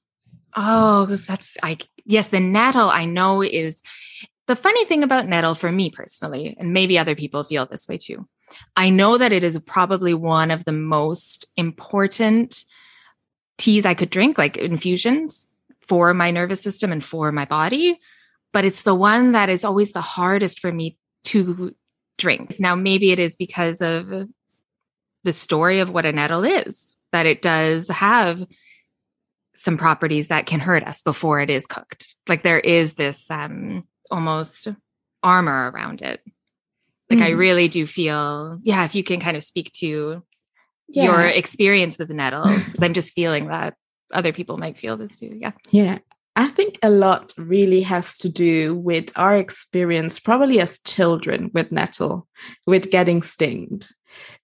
[0.56, 3.82] Oh, that's I yes, the nettle I know is
[4.48, 7.98] the funny thing about nettle for me personally, and maybe other people feel this way
[7.98, 8.28] too.
[8.76, 12.64] I know that it is probably one of the most important
[13.58, 15.48] teas I could drink, like infusions
[15.82, 18.00] for my nervous system and for my body
[18.54, 21.76] but it's the one that is always the hardest for me to
[22.18, 22.60] drink.
[22.60, 24.30] Now, maybe it is because of
[25.24, 28.46] the story of what a nettle is, that it does have
[29.56, 32.16] some properties that can hurt us before it is cooked.
[32.28, 34.68] Like there is this um, almost
[35.24, 36.22] armor around it.
[37.10, 37.24] Like mm.
[37.24, 40.24] I really do feel, yeah, if you can kind of speak to
[40.94, 41.06] yeah.
[41.06, 43.76] your experience with nettle, because I'm just feeling that
[44.14, 45.36] other people might feel this too.
[45.40, 45.52] Yeah.
[45.72, 46.00] Yeah.
[46.36, 51.72] I think a lot really has to do with our experience, probably as children with
[51.72, 52.28] nettle,
[52.66, 53.88] with getting stinged,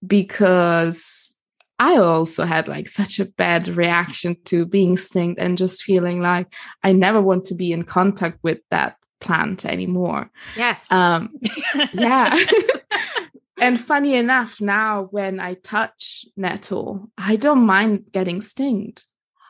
[0.05, 1.35] because
[1.79, 6.53] I also had like such a bad reaction to being stinged and just feeling like
[6.83, 10.29] I never want to be in contact with that plant anymore.
[10.55, 10.91] Yes.
[10.91, 11.33] Um,
[11.93, 12.37] yeah.
[13.59, 19.05] and funny enough, now when I touch nettle, I don't mind getting stinged.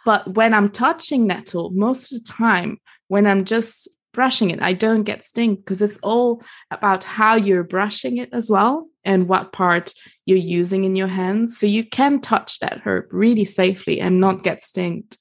[0.06, 4.74] But when I'm touching nettle, most of the time, when I'm just brushing it, I
[4.74, 6.41] don't get sting because it's all
[6.72, 9.93] about how you're brushing it as well and what part
[10.26, 11.58] you're using in your hands.
[11.58, 15.17] So you can touch that herb really safely and not get stinged.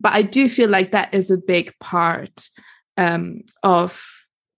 [0.00, 2.48] But I do feel like that is a big part
[2.96, 4.04] um, of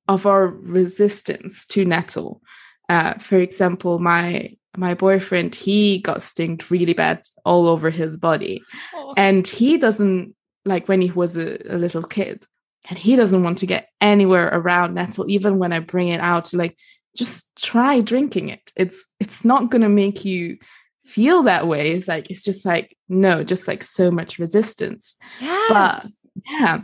[0.06, 2.42] of our resistance to nettle.
[2.88, 8.62] Uh, for example, my my boyfriend he got stinged really bad all over his body.
[8.94, 9.14] Oh.
[9.16, 12.44] and he doesn't like when he was a, a, little kid
[12.88, 16.46] and he doesn't want to get anywhere around nettle even when i bring it out
[16.46, 16.76] to like
[17.16, 18.72] just try drinking it.
[18.76, 20.58] It's it's not going to make you
[21.04, 21.92] feel that way.
[21.92, 25.14] It's like it's just like no just like so much resistance.
[25.40, 25.70] Yes.
[25.70, 26.06] but
[26.50, 26.82] yeah.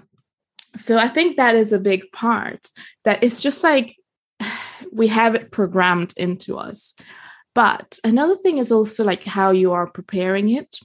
[0.76, 2.68] So i think that is a big part
[3.04, 3.96] that it's just like
[4.92, 6.94] we have it programmed into us
[7.54, 10.78] but another thing is also like how you are preparing it.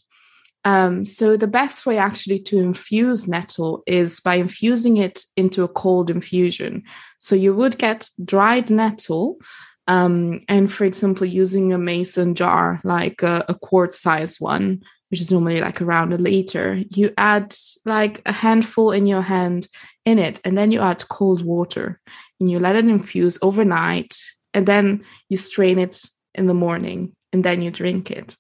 [0.63, 5.67] Um, so the best way actually to infuse nettle is by infusing it into a
[5.67, 6.83] cold infusion.
[7.19, 9.37] So you would get dried nettle,
[9.87, 15.21] um, and for example, using a mason jar, like a, a quart size one, which
[15.21, 19.67] is normally like around a liter, you add like a handful in your hand
[20.03, 22.01] in it, and then you add cold water
[22.39, 24.17] and you let it infuse overnight,
[24.53, 26.01] and then you strain it
[26.33, 28.37] in the morning and then you drink it.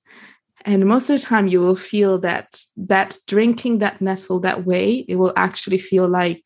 [0.63, 5.05] And most of the time you will feel that that drinking that nettle that way
[5.07, 6.43] it will actually feel like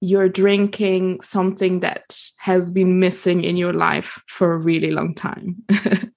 [0.00, 5.64] you're drinking something that has been missing in your life for a really long time.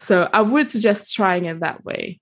[0.00, 2.20] So i would suggest trying it that way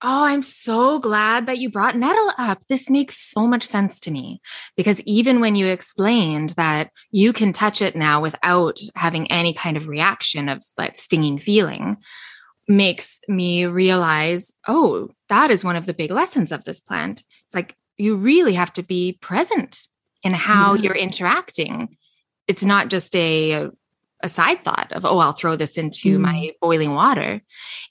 [0.00, 2.62] Oh, I'm so glad that you brought nettle up.
[2.68, 4.40] This makes so much sense to me
[4.76, 9.76] because even when you explained that you can touch it now without having any kind
[9.76, 11.96] of reaction of that stinging feeling,
[12.68, 17.24] makes me realize, oh, that is one of the big lessons of this plant.
[17.46, 19.88] It's like you really have to be present
[20.22, 20.82] in how yeah.
[20.82, 21.96] you're interacting.
[22.46, 23.70] It's not just a
[24.22, 26.20] a side thought of, oh, I'll throw this into mm.
[26.20, 27.40] my boiling water.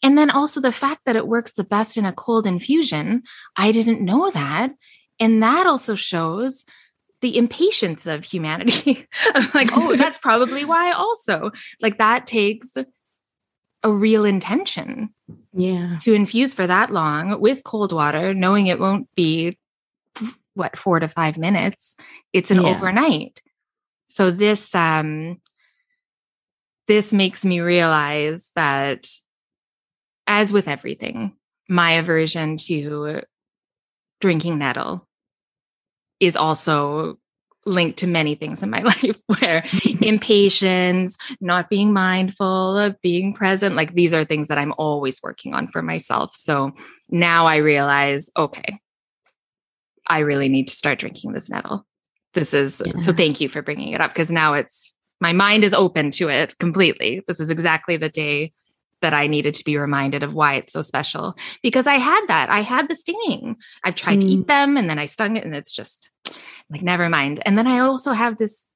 [0.03, 3.23] And then also the fact that it works the best in a cold infusion.
[3.55, 4.73] I didn't know that.
[5.19, 6.65] And that also shows
[7.21, 9.07] the impatience of humanity.
[9.53, 11.51] like, oh, that's probably why also.
[11.81, 12.73] Like that takes
[13.83, 15.13] a real intention.
[15.53, 15.97] Yeah.
[16.01, 19.57] To infuse for that long with cold water, knowing it won't be
[20.53, 21.95] what, four to five minutes.
[22.33, 22.69] It's an yeah.
[22.75, 23.41] overnight.
[24.07, 25.39] So this um
[26.87, 29.07] this makes me realize that
[30.25, 31.33] as with everything,
[31.69, 33.21] my aversion to
[34.19, 35.07] drinking nettle
[36.19, 37.17] is also
[37.65, 39.63] linked to many things in my life where
[40.01, 45.53] impatience, not being mindful of being present, like these are things that I'm always working
[45.53, 46.35] on for myself.
[46.35, 46.71] So
[47.09, 48.79] now I realize, okay,
[50.07, 51.85] I really need to start drinking this nettle.
[52.33, 52.97] This is yeah.
[52.97, 56.29] so thank you for bringing it up because now it's my mind is open to
[56.29, 57.21] it completely.
[57.27, 58.53] This is exactly the day
[59.01, 62.49] that I needed to be reminded of why it's so special because I had that.
[62.49, 63.55] I had the stinging.
[63.83, 64.21] I've tried mm.
[64.21, 64.47] to eat mm.
[64.47, 66.09] them and then I stung it and it's just
[66.69, 67.39] like, never mind.
[67.45, 68.67] And then I also have this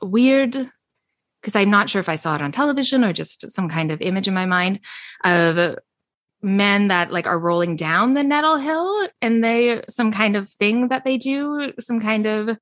[0.00, 0.70] weird,
[1.40, 4.00] because I'm not sure if I saw it on television or just some kind of
[4.00, 4.80] image in my mind
[5.24, 5.76] of
[6.42, 10.88] men that like are rolling down the nettle hill and they some kind of thing
[10.88, 12.56] that they do, some kind of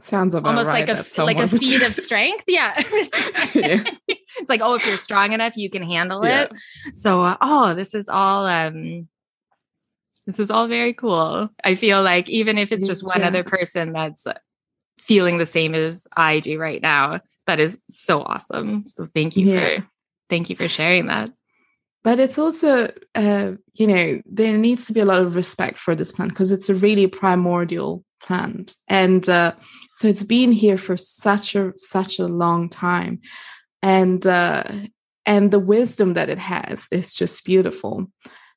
[0.00, 2.44] Sounds almost right like a like a feat of strength.
[2.48, 2.74] Yeah.
[3.54, 3.84] yeah.
[4.08, 6.42] it's like, oh, if you're strong enough, you can handle yeah.
[6.42, 6.52] it.
[6.94, 9.08] So, uh, oh, this is all um
[10.26, 11.48] this is all very cool.
[11.62, 13.28] I feel like even if it's just one yeah.
[13.28, 14.26] other person that's
[14.98, 18.86] feeling the same as I do right now, that is so awesome.
[18.88, 19.86] So thank you for
[20.28, 21.30] thank you for sharing that.
[22.02, 25.94] But it's also, uh, you know, there needs to be a lot of respect for
[25.94, 29.52] this plant because it's a really primordial plant and uh,
[29.94, 33.20] so it's been here for such a such a long time.
[33.82, 34.64] And uh,
[35.24, 38.10] and the wisdom that it has is just beautiful.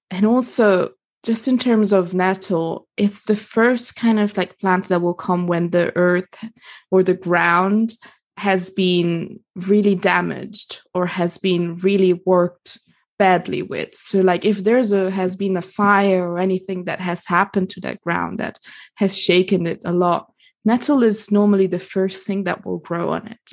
[0.10, 0.92] And also
[1.24, 5.48] just in terms of nettle it's the first kind of like plant that will come
[5.48, 6.50] when the earth
[6.92, 7.94] or the ground
[8.38, 12.78] has been really damaged or has been really worked
[13.18, 13.94] badly with.
[13.96, 17.82] So like if there's a has been a fire or anything that has happened to
[17.82, 18.60] that ground that
[18.96, 20.32] has shaken it a lot
[20.66, 23.52] nettle is normally the first thing that will grow on it.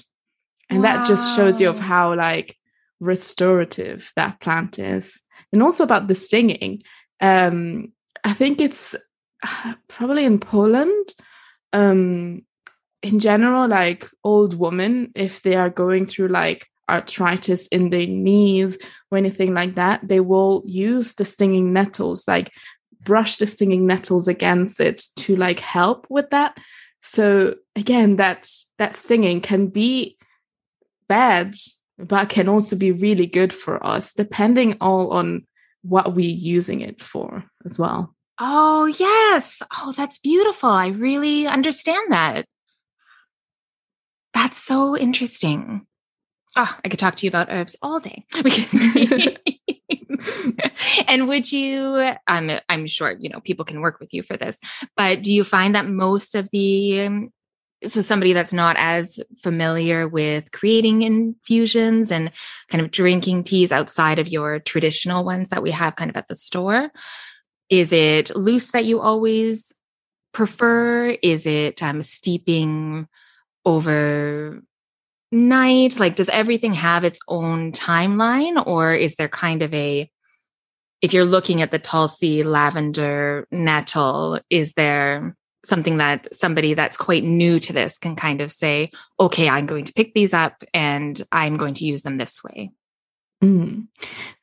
[0.69, 0.97] And wow.
[0.97, 2.57] that just shows you of how like
[3.01, 5.23] restorative that plant is.
[5.53, 6.83] And also about the stinging.
[7.21, 7.93] Um
[8.25, 8.97] i think it's
[9.89, 11.15] probably in poland
[11.73, 12.43] um
[13.03, 18.79] in general like old women if they are going through like arthritis in their knees
[19.11, 22.53] or anything like that, they will use the stinging nettles, like
[23.03, 26.57] brush the stinging nettles against it to like help with that.
[27.01, 30.17] So again, that that stinging can be
[31.09, 31.55] bad,
[31.99, 35.47] but can also be really good for us, depending all on
[35.83, 38.15] what we're using it for as well.
[38.39, 39.63] Oh, yes.
[39.77, 40.69] Oh, that's beautiful.
[40.69, 42.47] I really understand that.
[44.33, 45.87] That's so interesting
[46.57, 48.25] oh, I could talk to you about herbs all day.
[51.09, 54.59] and would you, I'm, I'm sure, you know, people can work with you for this,
[54.97, 57.31] but do you find that most of the, um,
[57.85, 62.31] so somebody that's not as familiar with creating infusions and
[62.69, 66.29] kind of drinking teas outside of your traditional ones that we have kind of at
[66.29, 66.91] the store,
[67.69, 69.75] is it loose that you always
[70.33, 71.17] prefer?
[71.23, 73.07] Is it um, steeping
[73.65, 74.63] over
[75.35, 75.99] night?
[75.99, 80.11] Like, does everything have its own timeline, or is there kind of a,
[81.03, 87.25] if you're looking at the Tulsi, lavender, nettle, is there something that somebody that's quite
[87.25, 91.21] new to this can kind of say, okay, I'm going to pick these up and
[91.33, 92.71] I'm going to use them this way?
[93.43, 93.89] Mm.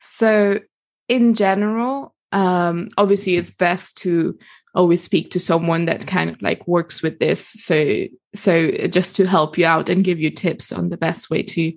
[0.00, 0.60] So,
[1.08, 4.38] in general, um, obviously, it's best to
[4.74, 7.46] always speak to someone that kind of like works with this.
[7.46, 8.04] So
[8.34, 11.72] so just to help you out and give you tips on the best way to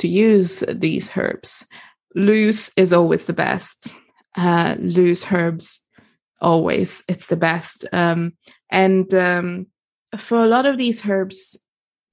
[0.00, 1.66] to use these herbs.
[2.14, 3.96] Loose is always the best.
[4.36, 5.80] Uh loose herbs
[6.40, 7.86] always it's the best.
[7.92, 8.34] Um
[8.70, 9.66] and um
[10.18, 11.58] for a lot of these herbs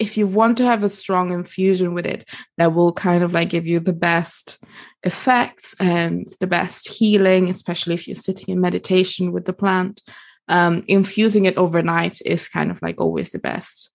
[0.01, 2.25] if you want to have a strong infusion with it
[2.57, 4.57] that will kind of like give you the best
[5.03, 10.01] effects and the best healing especially if you're sitting in meditation with the plant.
[10.47, 13.91] Um, infusing it overnight is kind of like always the best.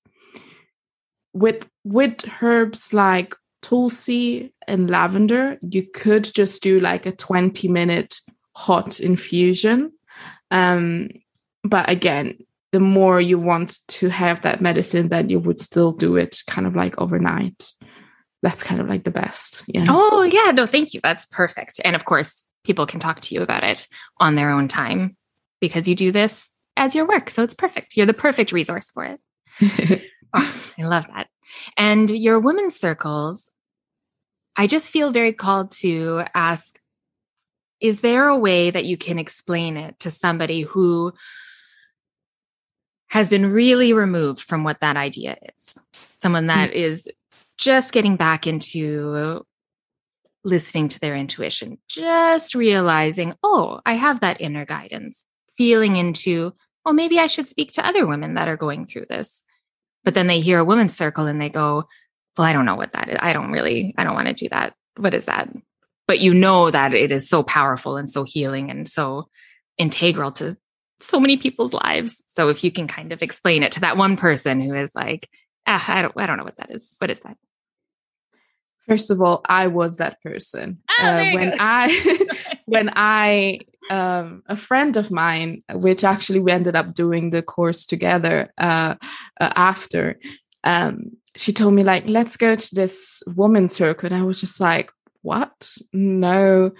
[1.32, 8.20] With with herbs like tulsi and lavender you could just do like a 20 minute
[8.54, 9.92] hot infusion.
[10.52, 11.08] Um,
[11.64, 12.38] but again
[12.76, 16.66] the more you want to have that medicine, then you would still do it kind
[16.66, 17.72] of like overnight.
[18.42, 19.64] that's kind of like the best.
[19.66, 19.86] Yeah.
[19.88, 20.50] Oh, yeah.
[20.50, 21.00] No, thank you.
[21.02, 21.80] That's perfect.
[21.86, 25.16] And of course, people can talk to you about it on their own time
[25.58, 27.30] because you do this as your work.
[27.30, 27.96] So it's perfect.
[27.96, 30.02] You're the perfect resource for it.
[30.34, 31.28] oh, I love that.
[31.78, 33.50] And your women's circles,
[34.54, 36.78] I just feel very called to ask
[37.80, 41.14] is there a way that you can explain it to somebody who
[43.08, 45.78] has been really removed from what that idea is?
[46.18, 46.78] Someone that mm-hmm.
[46.78, 47.08] is
[47.56, 49.44] just getting back into
[50.44, 55.24] listening to their intuition, just realizing, oh, I have that inner guidance,
[55.58, 56.52] feeling into,
[56.84, 59.42] oh, maybe I should speak to other women that are going through this.
[60.04, 61.88] But then they hear a women's circle and they go,
[62.38, 63.18] well, I don't know what that is.
[63.20, 64.74] I don't really, I don't want to do that.
[64.96, 65.48] What is that?
[66.06, 69.28] But you know that it is so powerful and so healing and so
[69.78, 70.56] integral to
[71.00, 72.22] so many people's lives.
[72.26, 75.28] So if you can kind of explain it to that one person who is like,
[75.66, 76.96] ah, I don't, I don't know what that is.
[76.98, 77.36] What is that?
[78.88, 82.26] First of all, I was that person oh, uh, when I
[82.66, 87.84] when I um, a friend of mine, which actually we ended up doing the course
[87.86, 88.94] together uh,
[89.40, 90.18] uh, after.
[90.64, 94.60] Um, she told me like, let's go to this woman circle, and I was just
[94.60, 94.90] like,
[95.22, 95.76] what?
[95.92, 96.70] No.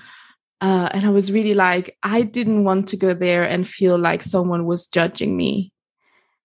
[0.61, 4.23] Uh, and I was really like, I didn't want to go there and feel like
[4.23, 5.73] someone was judging me.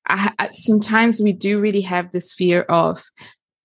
[0.07, 3.03] I, I, sometimes we do really have this fear of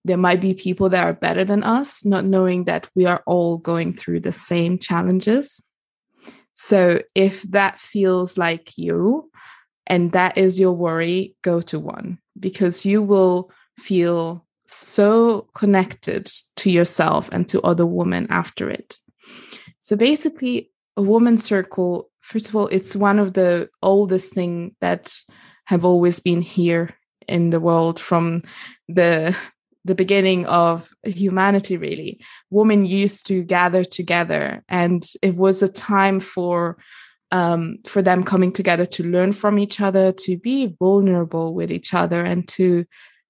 [0.05, 3.57] there might be people that are better than us, not knowing that we are all
[3.57, 5.61] going through the same challenges.
[6.53, 9.29] So if that feels like you
[9.85, 16.71] and that is your worry, go to one because you will feel so connected to
[16.71, 18.97] yourself and to other women after it.
[19.87, 25.15] So basically, a woman circle, first of all, it's one of the oldest thing that
[25.63, 26.93] have always been here
[27.25, 28.43] in the world from
[28.89, 29.33] the
[29.85, 32.19] the beginning of humanity really.
[32.49, 36.77] Women used to gather together and it was a time for
[37.31, 41.93] um, for them coming together to learn from each other to be vulnerable with each
[41.93, 42.83] other and to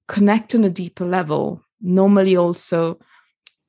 [0.07, 1.61] connect on a deeper level.
[1.81, 2.97] Normally also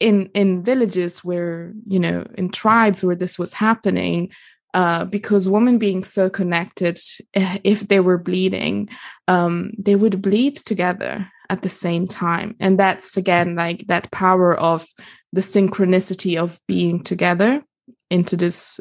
[0.01, 4.31] in in villages where you know in tribes where this was happening
[4.75, 7.01] uh, because women being so connected
[7.35, 8.89] eh, if they were bleeding
[9.27, 12.55] um, they would bleed together at the same time.
[12.61, 14.87] And that's again like that power of
[15.33, 17.63] the synchronicity of being together
[18.11, 18.81] into this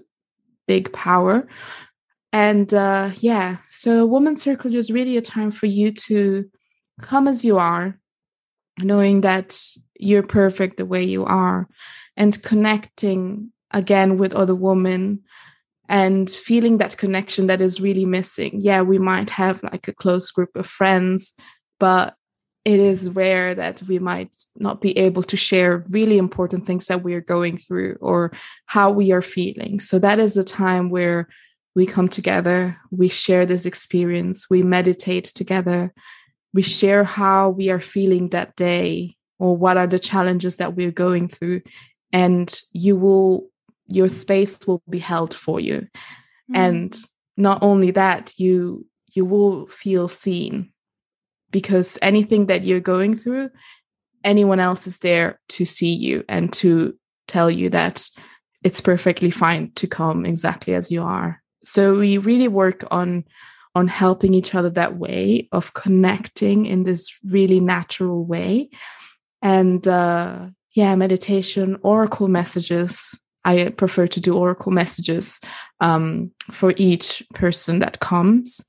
[0.67, 1.47] big power.
[2.33, 6.49] And uh yeah so woman circle is really a time for you to
[7.01, 7.97] come as you are
[8.83, 9.59] knowing that
[9.99, 11.67] you're perfect the way you are
[12.15, 15.21] and connecting again with other women
[15.89, 20.31] and feeling that connection that is really missing yeah we might have like a close
[20.31, 21.33] group of friends
[21.79, 22.15] but
[22.67, 27.01] it is rare that we might not be able to share really important things that
[27.01, 28.33] we are going through or
[28.65, 29.79] how we are feeling.
[29.79, 31.29] So that is a time where
[31.75, 35.93] we come together, we share this experience, we meditate together,
[36.53, 40.91] we share how we are feeling that day or what are the challenges that we're
[40.91, 41.61] going through
[42.11, 43.47] and you will
[43.87, 45.87] your space will be held for you.
[46.51, 46.55] Mm.
[46.55, 46.97] And
[47.37, 50.71] not only that, you you will feel seen
[51.51, 53.49] because anything that you're going through,
[54.23, 56.93] anyone else is there to see you and to
[57.27, 58.07] tell you that
[58.63, 61.41] it's perfectly fine to come exactly as you are.
[61.63, 63.23] So we really work on
[63.75, 68.69] on helping each other that way of connecting in this really natural way
[69.41, 73.19] and uh yeah meditation oracle messages.
[73.43, 75.39] I prefer to do oracle messages
[75.79, 78.63] um, for each person that comes.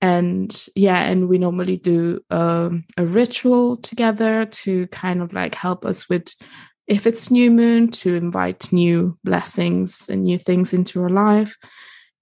[0.00, 5.84] And yeah and we normally do um, a ritual together to kind of like help
[5.84, 6.34] us with
[6.86, 11.56] if it's new moon to invite new blessings and new things into our life.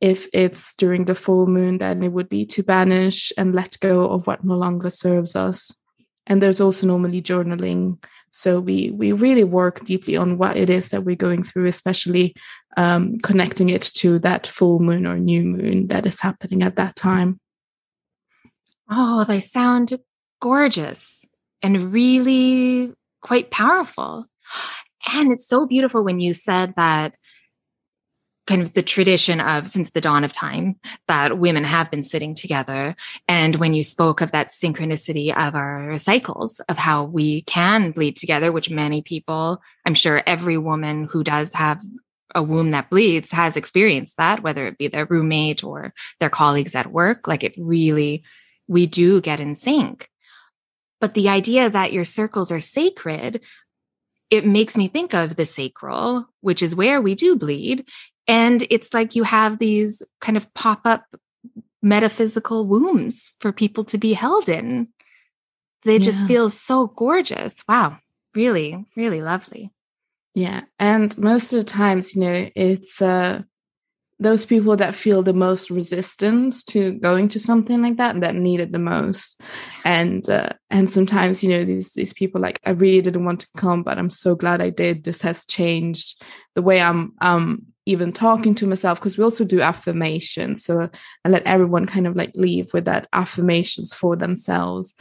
[0.01, 4.09] If it's during the full moon then it would be to banish and let go
[4.09, 5.73] of what no longer serves us
[6.27, 10.91] and there's also normally journaling so we we really work deeply on what it is
[10.91, 12.35] that we're going through especially
[12.77, 16.97] um, connecting it to that full moon or new moon that is happening at that
[16.97, 17.39] time
[18.95, 19.99] Oh, they sound
[20.41, 21.25] gorgeous
[21.63, 22.93] and really
[23.23, 24.27] quite powerful.
[25.13, 27.15] And it's so beautiful when you said that
[28.47, 30.77] kind of the tradition of since the dawn of time
[31.07, 32.97] that women have been sitting together.
[33.29, 38.17] And when you spoke of that synchronicity of our cycles, of how we can bleed
[38.17, 41.81] together, which many people, I'm sure every woman who does have
[42.35, 46.75] a womb that bleeds has experienced that, whether it be their roommate or their colleagues
[46.75, 47.29] at work.
[47.29, 48.25] Like it really
[48.67, 50.09] we do get in sync.
[51.01, 53.41] But the idea that your circles are sacred,
[54.31, 57.87] it makes me think of the sacral, which is where we do bleed.
[58.27, 61.05] And it's like you have these kind of pop up
[61.83, 64.89] metaphysical wombs for people to be held in.
[65.85, 66.05] They yeah.
[66.05, 67.65] just feel so gorgeous.
[67.69, 67.99] Wow.
[68.35, 69.73] Really, really lovely.
[70.35, 70.63] Yeah.
[70.79, 73.43] And most of the times, you know, it's uh
[74.23, 78.61] those people that feel the most resistance to going to something like that that need
[78.61, 79.41] it the most
[79.85, 83.49] and uh, and sometimes you know these these people like i really didn't want to
[83.57, 86.23] come but i'm so glad i did this has changed
[86.55, 90.65] the way i'm um even talking to myself because we also do affirmations.
[90.65, 90.89] So
[91.25, 94.95] i let everyone kind of like leave with that affirmations for themselves.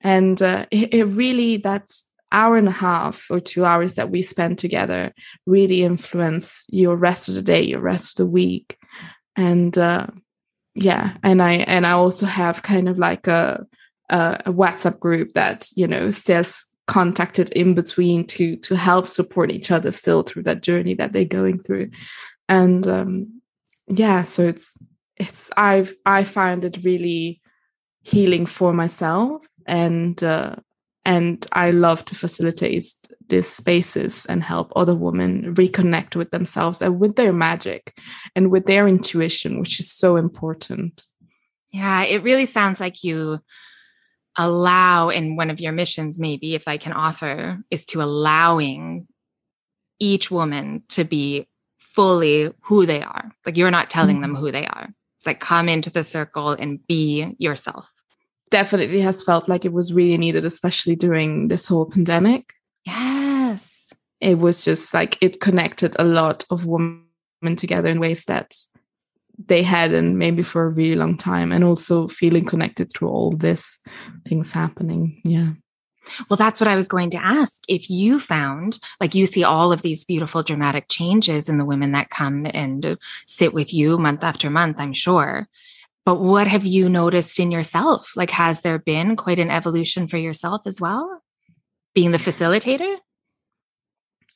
[0.00, 1.90] And uh, it, it really that
[2.32, 5.14] hour and a half or two hours that we spend together
[5.46, 8.78] really influence your rest of the day your rest of the week.
[9.36, 10.08] And uh,
[10.76, 13.66] yeah and i and i also have kind of like a,
[14.10, 19.70] a, whatsapp group that you know stays contacted in between to to help support each
[19.70, 21.90] other still through that journey that they're going through
[22.48, 23.40] and um
[23.88, 24.78] yeah so it's
[25.16, 27.40] it's i've i find it really
[28.02, 30.54] healing for myself and uh
[31.06, 32.84] and I love to facilitate
[33.28, 37.96] these spaces and help other women reconnect with themselves and with their magic
[38.34, 41.04] and with their intuition, which is so important.
[41.72, 43.38] Yeah, it really sounds like you
[44.36, 49.06] allow in one of your missions, maybe if I can offer, is to allowing
[49.98, 53.32] each woman to be fully who they are.
[53.44, 54.34] Like you're not telling mm-hmm.
[54.34, 54.88] them who they are.
[55.16, 57.90] It's like come into the circle and be yourself
[58.50, 62.52] definitely has felt like it was really needed, especially during this whole pandemic.
[62.84, 63.92] Yes.
[64.20, 68.54] It was just like it connected a lot of women together in ways that
[69.38, 73.32] they had and maybe for a really long time and also feeling connected through all
[73.32, 73.78] this
[74.26, 75.20] things happening.
[75.24, 75.50] Yeah.
[76.30, 77.62] Well, that's what I was going to ask.
[77.68, 81.92] If you found, like, you see all of these beautiful dramatic changes in the women
[81.92, 85.48] that come and sit with you month after month, I'm sure.
[86.04, 88.12] But what have you noticed in yourself?
[88.14, 91.20] Like, has there been quite an evolution for yourself as well?
[91.94, 92.96] Being the facilitator?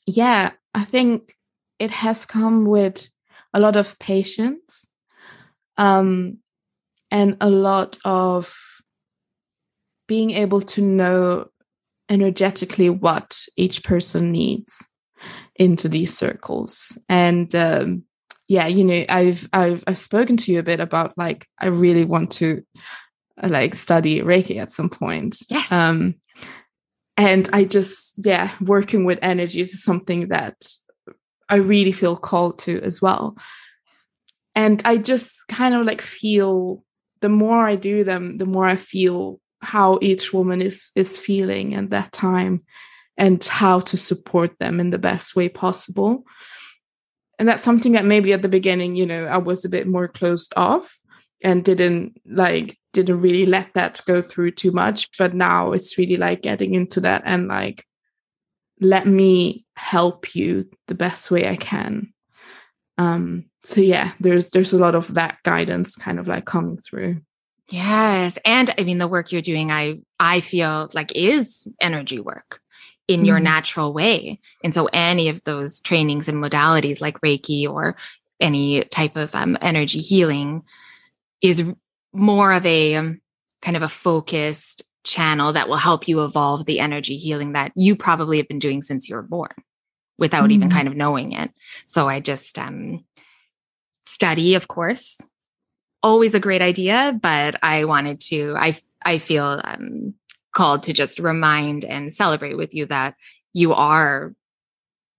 [0.06, 1.36] Yeah, I think
[1.78, 3.08] it has come with
[3.54, 4.86] a lot of patience
[5.80, 6.38] um,
[7.10, 8.54] and a lot of
[10.06, 11.48] being able to know
[12.08, 14.86] energetically what each person needs
[15.56, 16.98] into these circles.
[17.08, 18.04] And um,
[18.46, 22.04] yeah, you know, I've I've I've spoken to you a bit about like I really
[22.04, 22.62] want to
[23.42, 25.36] uh, like study Reiki at some point.
[25.48, 25.72] Yes.
[25.72, 26.16] Um,
[27.16, 30.56] and I just yeah, working with energies is something that
[31.48, 33.36] I really feel called to as well.
[34.54, 36.84] And I just kind of like feel
[37.20, 41.74] the more I do them, the more I feel how each woman is is feeling
[41.74, 42.62] at that time
[43.16, 46.24] and how to support them in the best way possible.
[47.38, 50.08] And that's something that maybe at the beginning you know i was a bit more
[50.08, 51.00] closed off
[51.42, 55.08] and didn't like didn't really let that go through too much.
[55.18, 57.84] But now it's really like getting into that and like
[58.80, 62.09] let me help you the best way i can
[63.00, 67.20] um so yeah there's there's a lot of that guidance kind of like coming through
[67.70, 72.60] yes and i mean the work you're doing i i feel like is energy work
[73.10, 73.42] in your mm.
[73.42, 74.38] natural way.
[74.62, 77.96] And so any of those trainings and modalities like Reiki or
[78.38, 80.62] any type of um, energy healing
[81.42, 81.64] is
[82.12, 83.20] more of a um,
[83.62, 87.96] kind of a focused channel that will help you evolve the energy healing that you
[87.96, 89.50] probably have been doing since you were born
[90.20, 90.52] without mm.
[90.52, 91.50] even kind of knowing it.
[91.86, 93.04] So I just um
[94.06, 95.20] study of course
[96.02, 100.14] always a great idea but I wanted to I I feel um
[100.52, 103.14] called to just remind and celebrate with you that
[103.52, 104.34] you are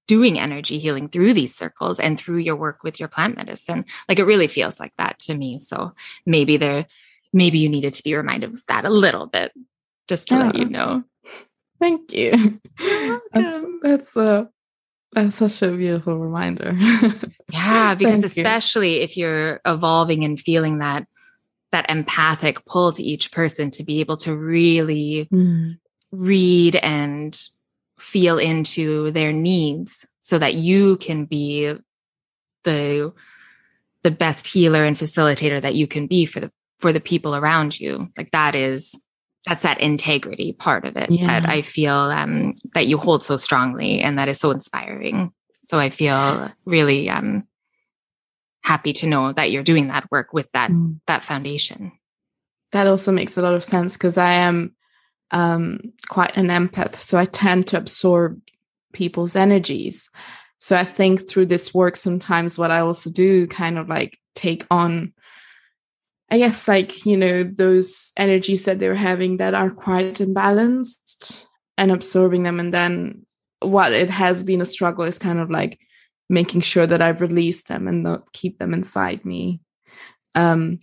[0.08, 3.86] doing energy healing through these circles and through your work with your plant medicine.
[4.10, 5.58] Like it really feels like that to me.
[5.58, 5.94] So
[6.26, 6.86] maybe there,
[7.32, 9.54] maybe you needed to be reminded of that a little bit
[10.10, 10.46] just to yeah.
[10.48, 11.04] let you know.
[11.80, 12.60] Thank you.
[13.34, 14.46] That's, that's uh
[15.14, 16.74] that's such a beautiful reminder.
[17.52, 19.02] yeah, because especially you.
[19.02, 21.06] if you're evolving and feeling that
[21.72, 25.78] that empathic pull to each person to be able to really mm.
[26.12, 27.48] read and
[27.98, 31.74] feel into their needs so that you can be
[32.64, 33.14] the
[34.04, 37.80] the best healer and facilitator that you can be for the for the people around
[37.80, 38.96] you like that is
[39.46, 41.28] that's that integrity part of it yeah.
[41.28, 45.32] that i feel um, that you hold so strongly and that is so inspiring
[45.64, 47.48] so i feel really um,
[48.64, 51.00] happy to know that you're doing that work with that mm.
[51.08, 51.92] that foundation
[52.72, 54.76] that also makes a lot of sense because i am
[55.32, 55.80] um,
[56.10, 58.40] quite an empath so i tend to absorb
[58.92, 60.10] people's energies.
[60.60, 64.66] So I think through this work, sometimes what I also do kind of like take
[64.70, 65.14] on,
[66.32, 71.44] I guess, like, you know, those energies that they're having that are quite imbalanced
[71.78, 72.60] and absorbing them.
[72.60, 73.26] And then
[73.60, 75.78] what it has been a struggle is kind of like
[76.30, 79.60] making sure that I've released them and not keep them inside me.
[80.34, 80.80] Um,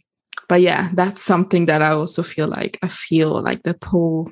[0.49, 4.31] but yeah, that's something that I also feel like I feel like the pull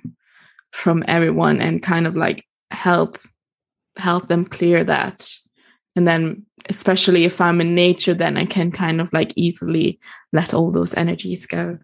[0.73, 3.19] from everyone and kind of like help
[3.97, 5.31] help them clear that.
[5.97, 9.99] And then especially if I'm in nature, then I can kind of like easily
[10.33, 11.79] let all those energies go.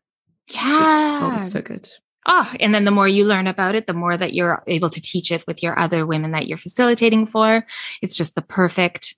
[0.48, 1.36] Yeah.
[1.36, 1.88] so good.
[2.26, 5.00] Oh, and then the more you learn about it, the more that you're able to
[5.00, 7.66] teach it with your other women that you're facilitating for.
[8.00, 9.16] It's just the perfect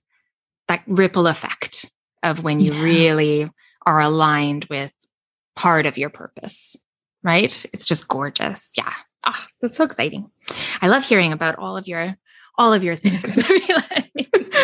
[0.68, 1.90] that ripple effect
[2.22, 2.82] of when you yeah.
[2.82, 3.50] really
[3.84, 4.92] are aligned with
[5.54, 6.76] part of your purpose,
[7.22, 7.64] right?
[7.74, 8.72] It's just gorgeous.
[8.76, 8.92] Yeah.
[9.22, 10.30] Ah, oh, that's so exciting.
[10.80, 12.16] I love hearing about all of your
[12.56, 13.36] all of your things.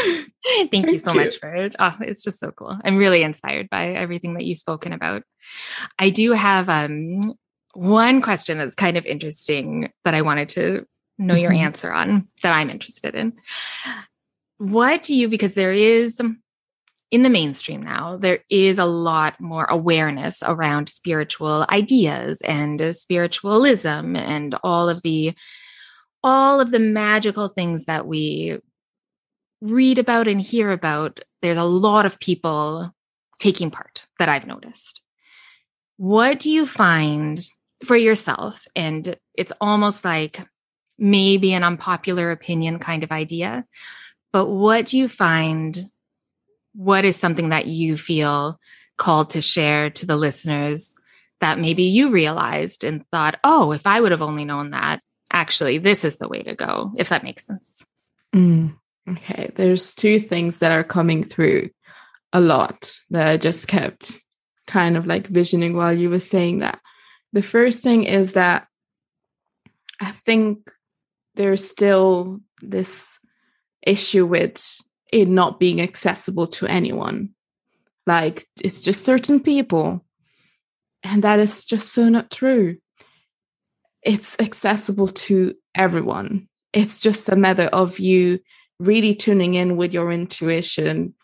[0.04, 0.30] Thank,
[0.70, 1.20] Thank you so you.
[1.20, 1.76] much for it.
[1.78, 2.78] Oh, it's just so cool.
[2.84, 5.22] I'm really inspired by everything that you've spoken about.
[5.98, 7.34] I do have um
[7.74, 10.86] one question that's kind of interesting that I wanted to
[11.18, 11.64] know your mm-hmm.
[11.64, 13.34] answer on that I'm interested in.
[14.58, 16.20] What do you, because there is
[17.10, 24.16] in the mainstream now, there is a lot more awareness around spiritual ideas and spiritualism
[24.16, 25.34] and all of the
[26.22, 28.58] all of the magical things that we
[29.60, 31.20] read about and hear about.
[31.42, 32.94] There's a lot of people
[33.38, 35.02] taking part that I've noticed.
[35.96, 37.40] What do you find
[37.84, 38.66] for yourself.
[38.76, 40.46] And it's almost like
[40.98, 43.64] maybe an unpopular opinion kind of idea.
[44.32, 45.90] But what do you find?
[46.74, 48.60] What is something that you feel
[48.96, 50.94] called to share to the listeners
[51.40, 55.00] that maybe you realized and thought, oh, if I would have only known that,
[55.32, 57.84] actually, this is the way to go, if that makes sense?
[58.34, 58.76] Mm,
[59.12, 59.50] okay.
[59.54, 61.70] There's two things that are coming through
[62.32, 64.22] a lot that I just kept
[64.66, 66.80] kind of like visioning while you were saying that.
[67.32, 68.66] The first thing is that
[70.00, 70.70] I think
[71.34, 73.18] there's still this
[73.82, 74.62] issue with
[75.12, 77.30] it not being accessible to anyone.
[78.06, 80.04] Like it's just certain people.
[81.02, 82.76] And that is just so not true.
[84.02, 86.48] It's accessible to everyone.
[86.72, 88.40] It's just a matter of you
[88.80, 91.14] really tuning in with your intuition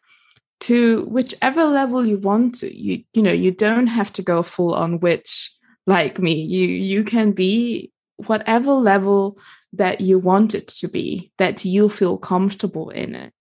[0.60, 2.72] to whichever level you want to.
[2.72, 5.50] You you know, you don't have to go full on witch
[5.86, 9.38] like me you you can be whatever level
[9.72, 13.34] that you want it to be that you feel comfortable in it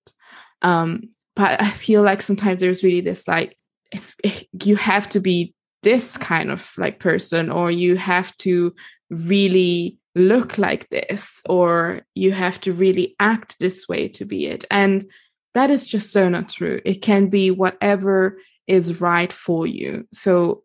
[0.62, 1.02] um
[1.36, 3.58] but i feel like sometimes there's really this like
[3.92, 4.18] it's
[4.64, 5.54] you have to be
[5.84, 8.74] this kind of like person or you have to
[9.10, 14.64] really look like this or you have to really act this way to be it
[14.72, 15.10] and
[15.54, 20.64] that is just so not true it can be whatever is right for you so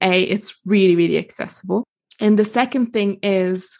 [0.00, 1.84] a, it's really, really accessible.
[2.18, 3.78] And the second thing is,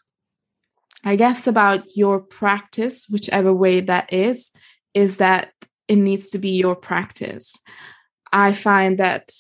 [1.05, 4.51] I guess, about your practice, whichever way that is,
[4.95, 5.53] is that
[5.89, 7.59] it needs to be your practice.
[8.33, 9.31] I find that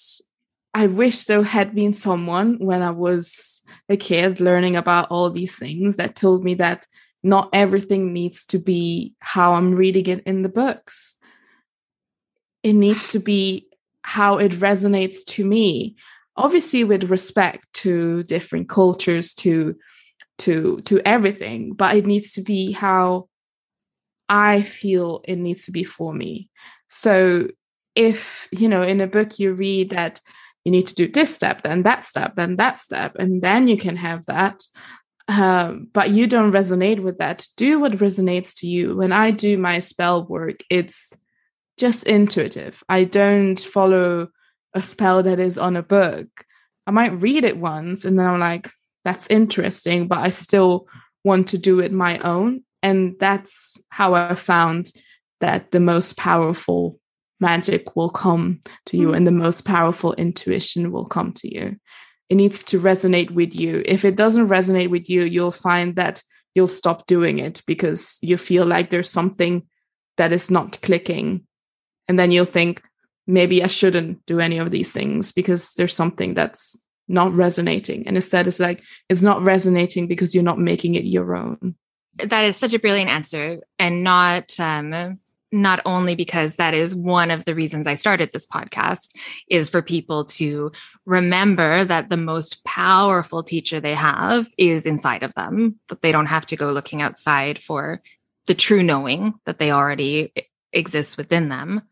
[0.74, 3.59] I wish there had been someone when I was
[3.90, 6.86] a kid learning about all these things that told me that
[7.22, 11.16] not everything needs to be how I'm reading it in the books.
[12.62, 13.68] It needs to be
[14.02, 15.96] how it resonates to me
[16.36, 19.76] obviously with respect to different cultures to
[20.38, 23.28] to to everything but it needs to be how
[24.28, 26.48] i feel it needs to be for me
[26.88, 27.46] so
[27.94, 30.20] if you know in a book you read that
[30.64, 33.76] you need to do this step then that step then that step and then you
[33.76, 34.62] can have that.
[35.28, 37.46] Um, but you don't resonate with that.
[37.56, 38.96] Do what resonates to you.
[38.96, 41.16] When i do my spell work it's
[41.78, 42.82] just intuitive.
[42.88, 44.28] I don't follow
[44.74, 46.28] a spell that is on a book,
[46.86, 48.70] I might read it once and then I'm like,
[49.04, 50.86] that's interesting, but I still
[51.24, 52.64] want to do it my own.
[52.82, 54.92] And that's how I found
[55.40, 56.99] that the most powerful
[57.40, 59.16] magic will come to you mm.
[59.16, 61.76] and the most powerful intuition will come to you.
[62.28, 63.82] It needs to resonate with you.
[63.86, 66.22] If it doesn't resonate with you, you'll find that
[66.54, 69.66] you'll stop doing it because you feel like there's something
[70.16, 71.46] that is not clicking.
[72.08, 72.82] And then you'll think,
[73.26, 78.06] maybe I shouldn't do any of these things because there's something that's not resonating.
[78.06, 81.76] And instead, it's like, it's not resonating because you're not making it your own.
[82.16, 83.60] That is such a brilliant answer.
[83.78, 85.18] And not, um,
[85.52, 89.14] not only because that is one of the reasons I started this podcast
[89.48, 90.72] is for people to
[91.06, 96.26] remember that the most powerful teacher they have is inside of them, that they don't
[96.26, 98.00] have to go looking outside for
[98.46, 100.32] the true knowing that they already
[100.72, 101.82] exists within them.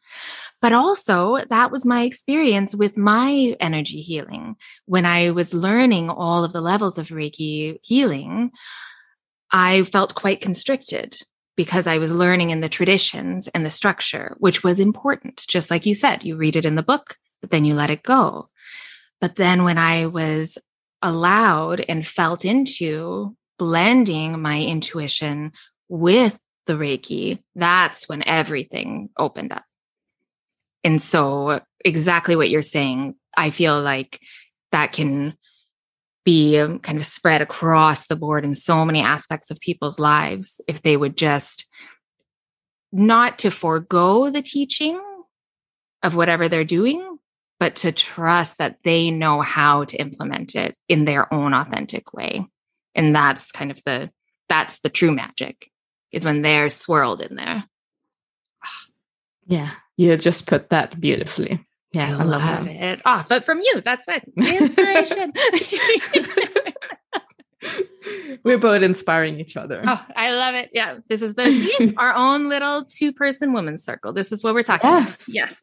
[0.60, 4.56] But also, that was my experience with my energy healing.
[4.86, 8.50] When I was learning all of the levels of Reiki healing,
[9.52, 11.16] I felt quite constricted
[11.58, 15.44] because I was learning in the traditions and the structure, which was important.
[15.48, 18.04] Just like you said, you read it in the book, but then you let it
[18.04, 18.48] go.
[19.20, 20.56] But then when I was
[21.02, 25.50] allowed and felt into blending my intuition
[25.88, 29.64] with the Reiki, that's when everything opened up.
[30.84, 34.20] And so, exactly what you're saying, I feel like
[34.70, 35.36] that can
[36.28, 40.60] be um, kind of spread across the board in so many aspects of people's lives
[40.68, 41.64] if they would just
[42.92, 45.00] not to forego the teaching
[46.02, 47.16] of whatever they're doing,
[47.58, 52.46] but to trust that they know how to implement it in their own authentic way.
[52.94, 54.10] And that's kind of the
[54.50, 55.70] that's the true magic
[56.12, 57.64] is when they're swirled in there.
[59.50, 61.66] Yeah, you just put that beautifully.
[61.92, 63.00] Yeah, I, I love, it.
[63.04, 65.32] Oh, but from you, that's what inspiration.
[68.44, 69.82] We're both inspiring each other.
[69.86, 70.70] Oh, I love it.
[70.72, 74.12] Yeah, this is the our own little two-person women's circle.
[74.12, 75.28] This is what we're talking yes.
[75.28, 75.34] about.
[75.34, 75.62] Yes.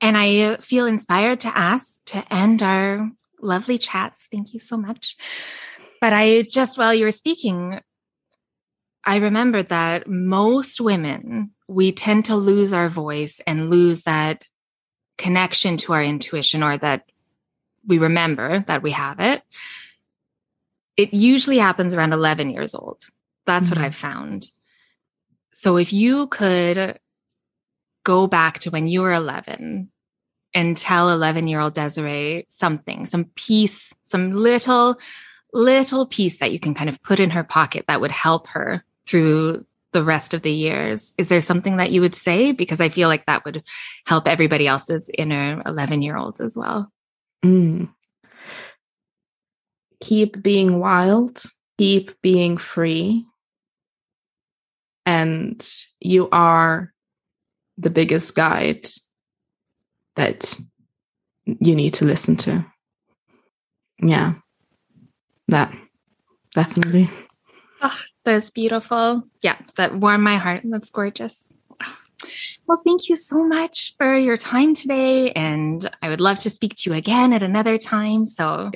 [0.00, 3.10] And I feel inspired to ask to end our
[3.42, 4.28] lovely chats.
[4.30, 5.16] Thank you so much.
[6.00, 7.80] But I just while you were speaking,
[9.04, 14.44] I remembered that most women, we tend to lose our voice and lose that
[15.16, 17.04] connection to our intuition or that
[17.86, 19.42] we remember that we have it.
[20.96, 23.02] It usually happens around 11 years old.
[23.46, 23.80] That's mm-hmm.
[23.80, 24.50] what I've found.
[25.52, 26.98] So if you could
[28.04, 29.90] go back to when you were 11
[30.52, 34.96] and tell 11 year old Desiree something, some piece, some little,
[35.52, 38.84] little piece that you can kind of put in her pocket that would help her
[39.06, 39.64] through
[39.94, 41.14] the rest of the years.
[41.16, 42.52] Is there something that you would say?
[42.52, 43.62] Because I feel like that would
[44.06, 46.92] help everybody else's inner 11 year olds as well.
[47.42, 47.88] Mm.
[50.00, 51.42] Keep being wild,
[51.78, 53.24] keep being free.
[55.06, 55.66] And
[56.00, 56.92] you are
[57.78, 58.88] the biggest guide
[60.16, 60.58] that
[61.46, 62.66] you need to listen to.
[64.02, 64.34] Yeah,
[65.48, 65.72] that
[66.54, 67.10] definitely.
[67.86, 69.24] Oh, that's beautiful.
[69.42, 70.62] Yeah, that warmed my heart.
[70.64, 71.52] That's gorgeous.
[72.66, 75.32] Well, thank you so much for your time today.
[75.32, 78.24] And I would love to speak to you again at another time.
[78.24, 78.70] So,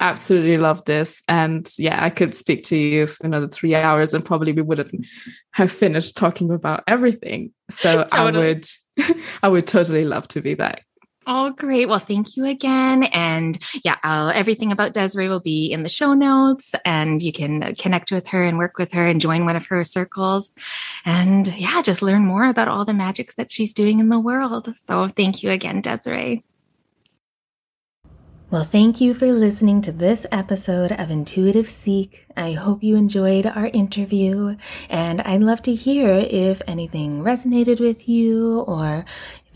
[0.00, 1.22] absolutely love this.
[1.28, 5.06] And yeah, I could speak to you for another three hours and probably we wouldn't
[5.52, 7.52] have finished talking about everything.
[7.70, 8.44] So, totally.
[8.44, 8.66] I would.
[9.44, 10.84] I would totally love to be back.
[11.30, 11.90] Oh, great.
[11.90, 13.02] Well, thank you again.
[13.02, 17.74] And yeah, uh, everything about Desiree will be in the show notes and you can
[17.74, 20.54] connect with her and work with her and join one of her circles.
[21.04, 24.74] And yeah, just learn more about all the magics that she's doing in the world.
[24.78, 26.44] So thank you again, Desiree.
[28.50, 32.24] Well, thank you for listening to this episode of Intuitive Seek.
[32.34, 34.56] I hope you enjoyed our interview,
[34.88, 39.04] and I'd love to hear if anything resonated with you or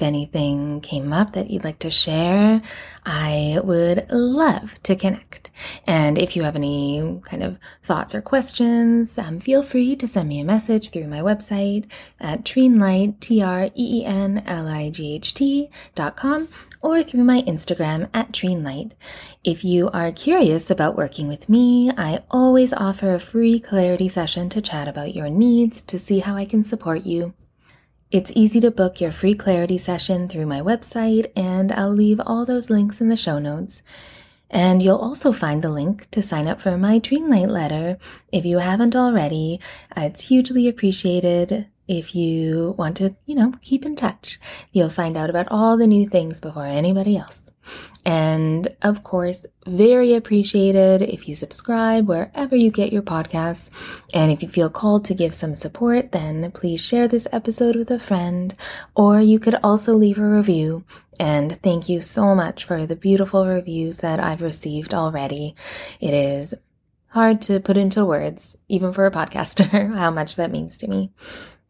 [0.03, 2.61] anything came up that you'd like to share,
[3.05, 5.51] I would love to connect.
[5.87, 10.29] And if you have any kind of thoughts or questions, um, feel free to send
[10.29, 11.91] me a message through my website
[12.21, 13.71] at treenlight, T-R-E-E-N-L-I-G-H-T
[15.95, 16.49] dot com
[16.81, 18.93] or through my Instagram at treenlight.
[19.45, 24.49] If you are curious about working with me, I always offer a free clarity session
[24.51, 27.35] to chat about your needs to see how I can support you.
[28.13, 32.45] It's easy to book your free clarity session through my website, and I'll leave all
[32.45, 33.83] those links in the show notes.
[34.51, 37.97] And you'll also find the link to sign up for my Treenlight letter
[38.31, 39.61] if you haven't already.
[39.97, 44.39] It's hugely appreciated if you want to, you know, keep in touch.
[44.73, 47.52] You'll find out about all the new things before anybody else.
[48.05, 53.71] And of course, very appreciated if you subscribe wherever you get your podcasts.
[54.13, 57.91] And if you feel called to give some support, then please share this episode with
[57.91, 58.55] a friend,
[58.97, 60.85] or you could also leave a review.
[61.21, 65.55] And thank you so much for the beautiful reviews that I've received already.
[66.01, 66.55] It is
[67.11, 71.13] hard to put into words, even for a podcaster, how much that means to me.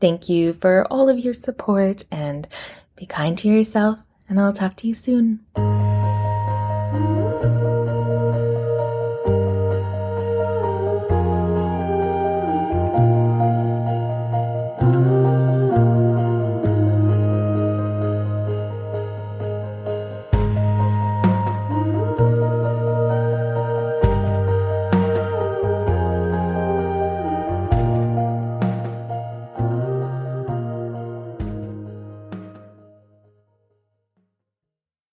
[0.01, 2.49] Thank you for all of your support and
[2.97, 5.82] be kind to yourself, and I'll talk to you soon.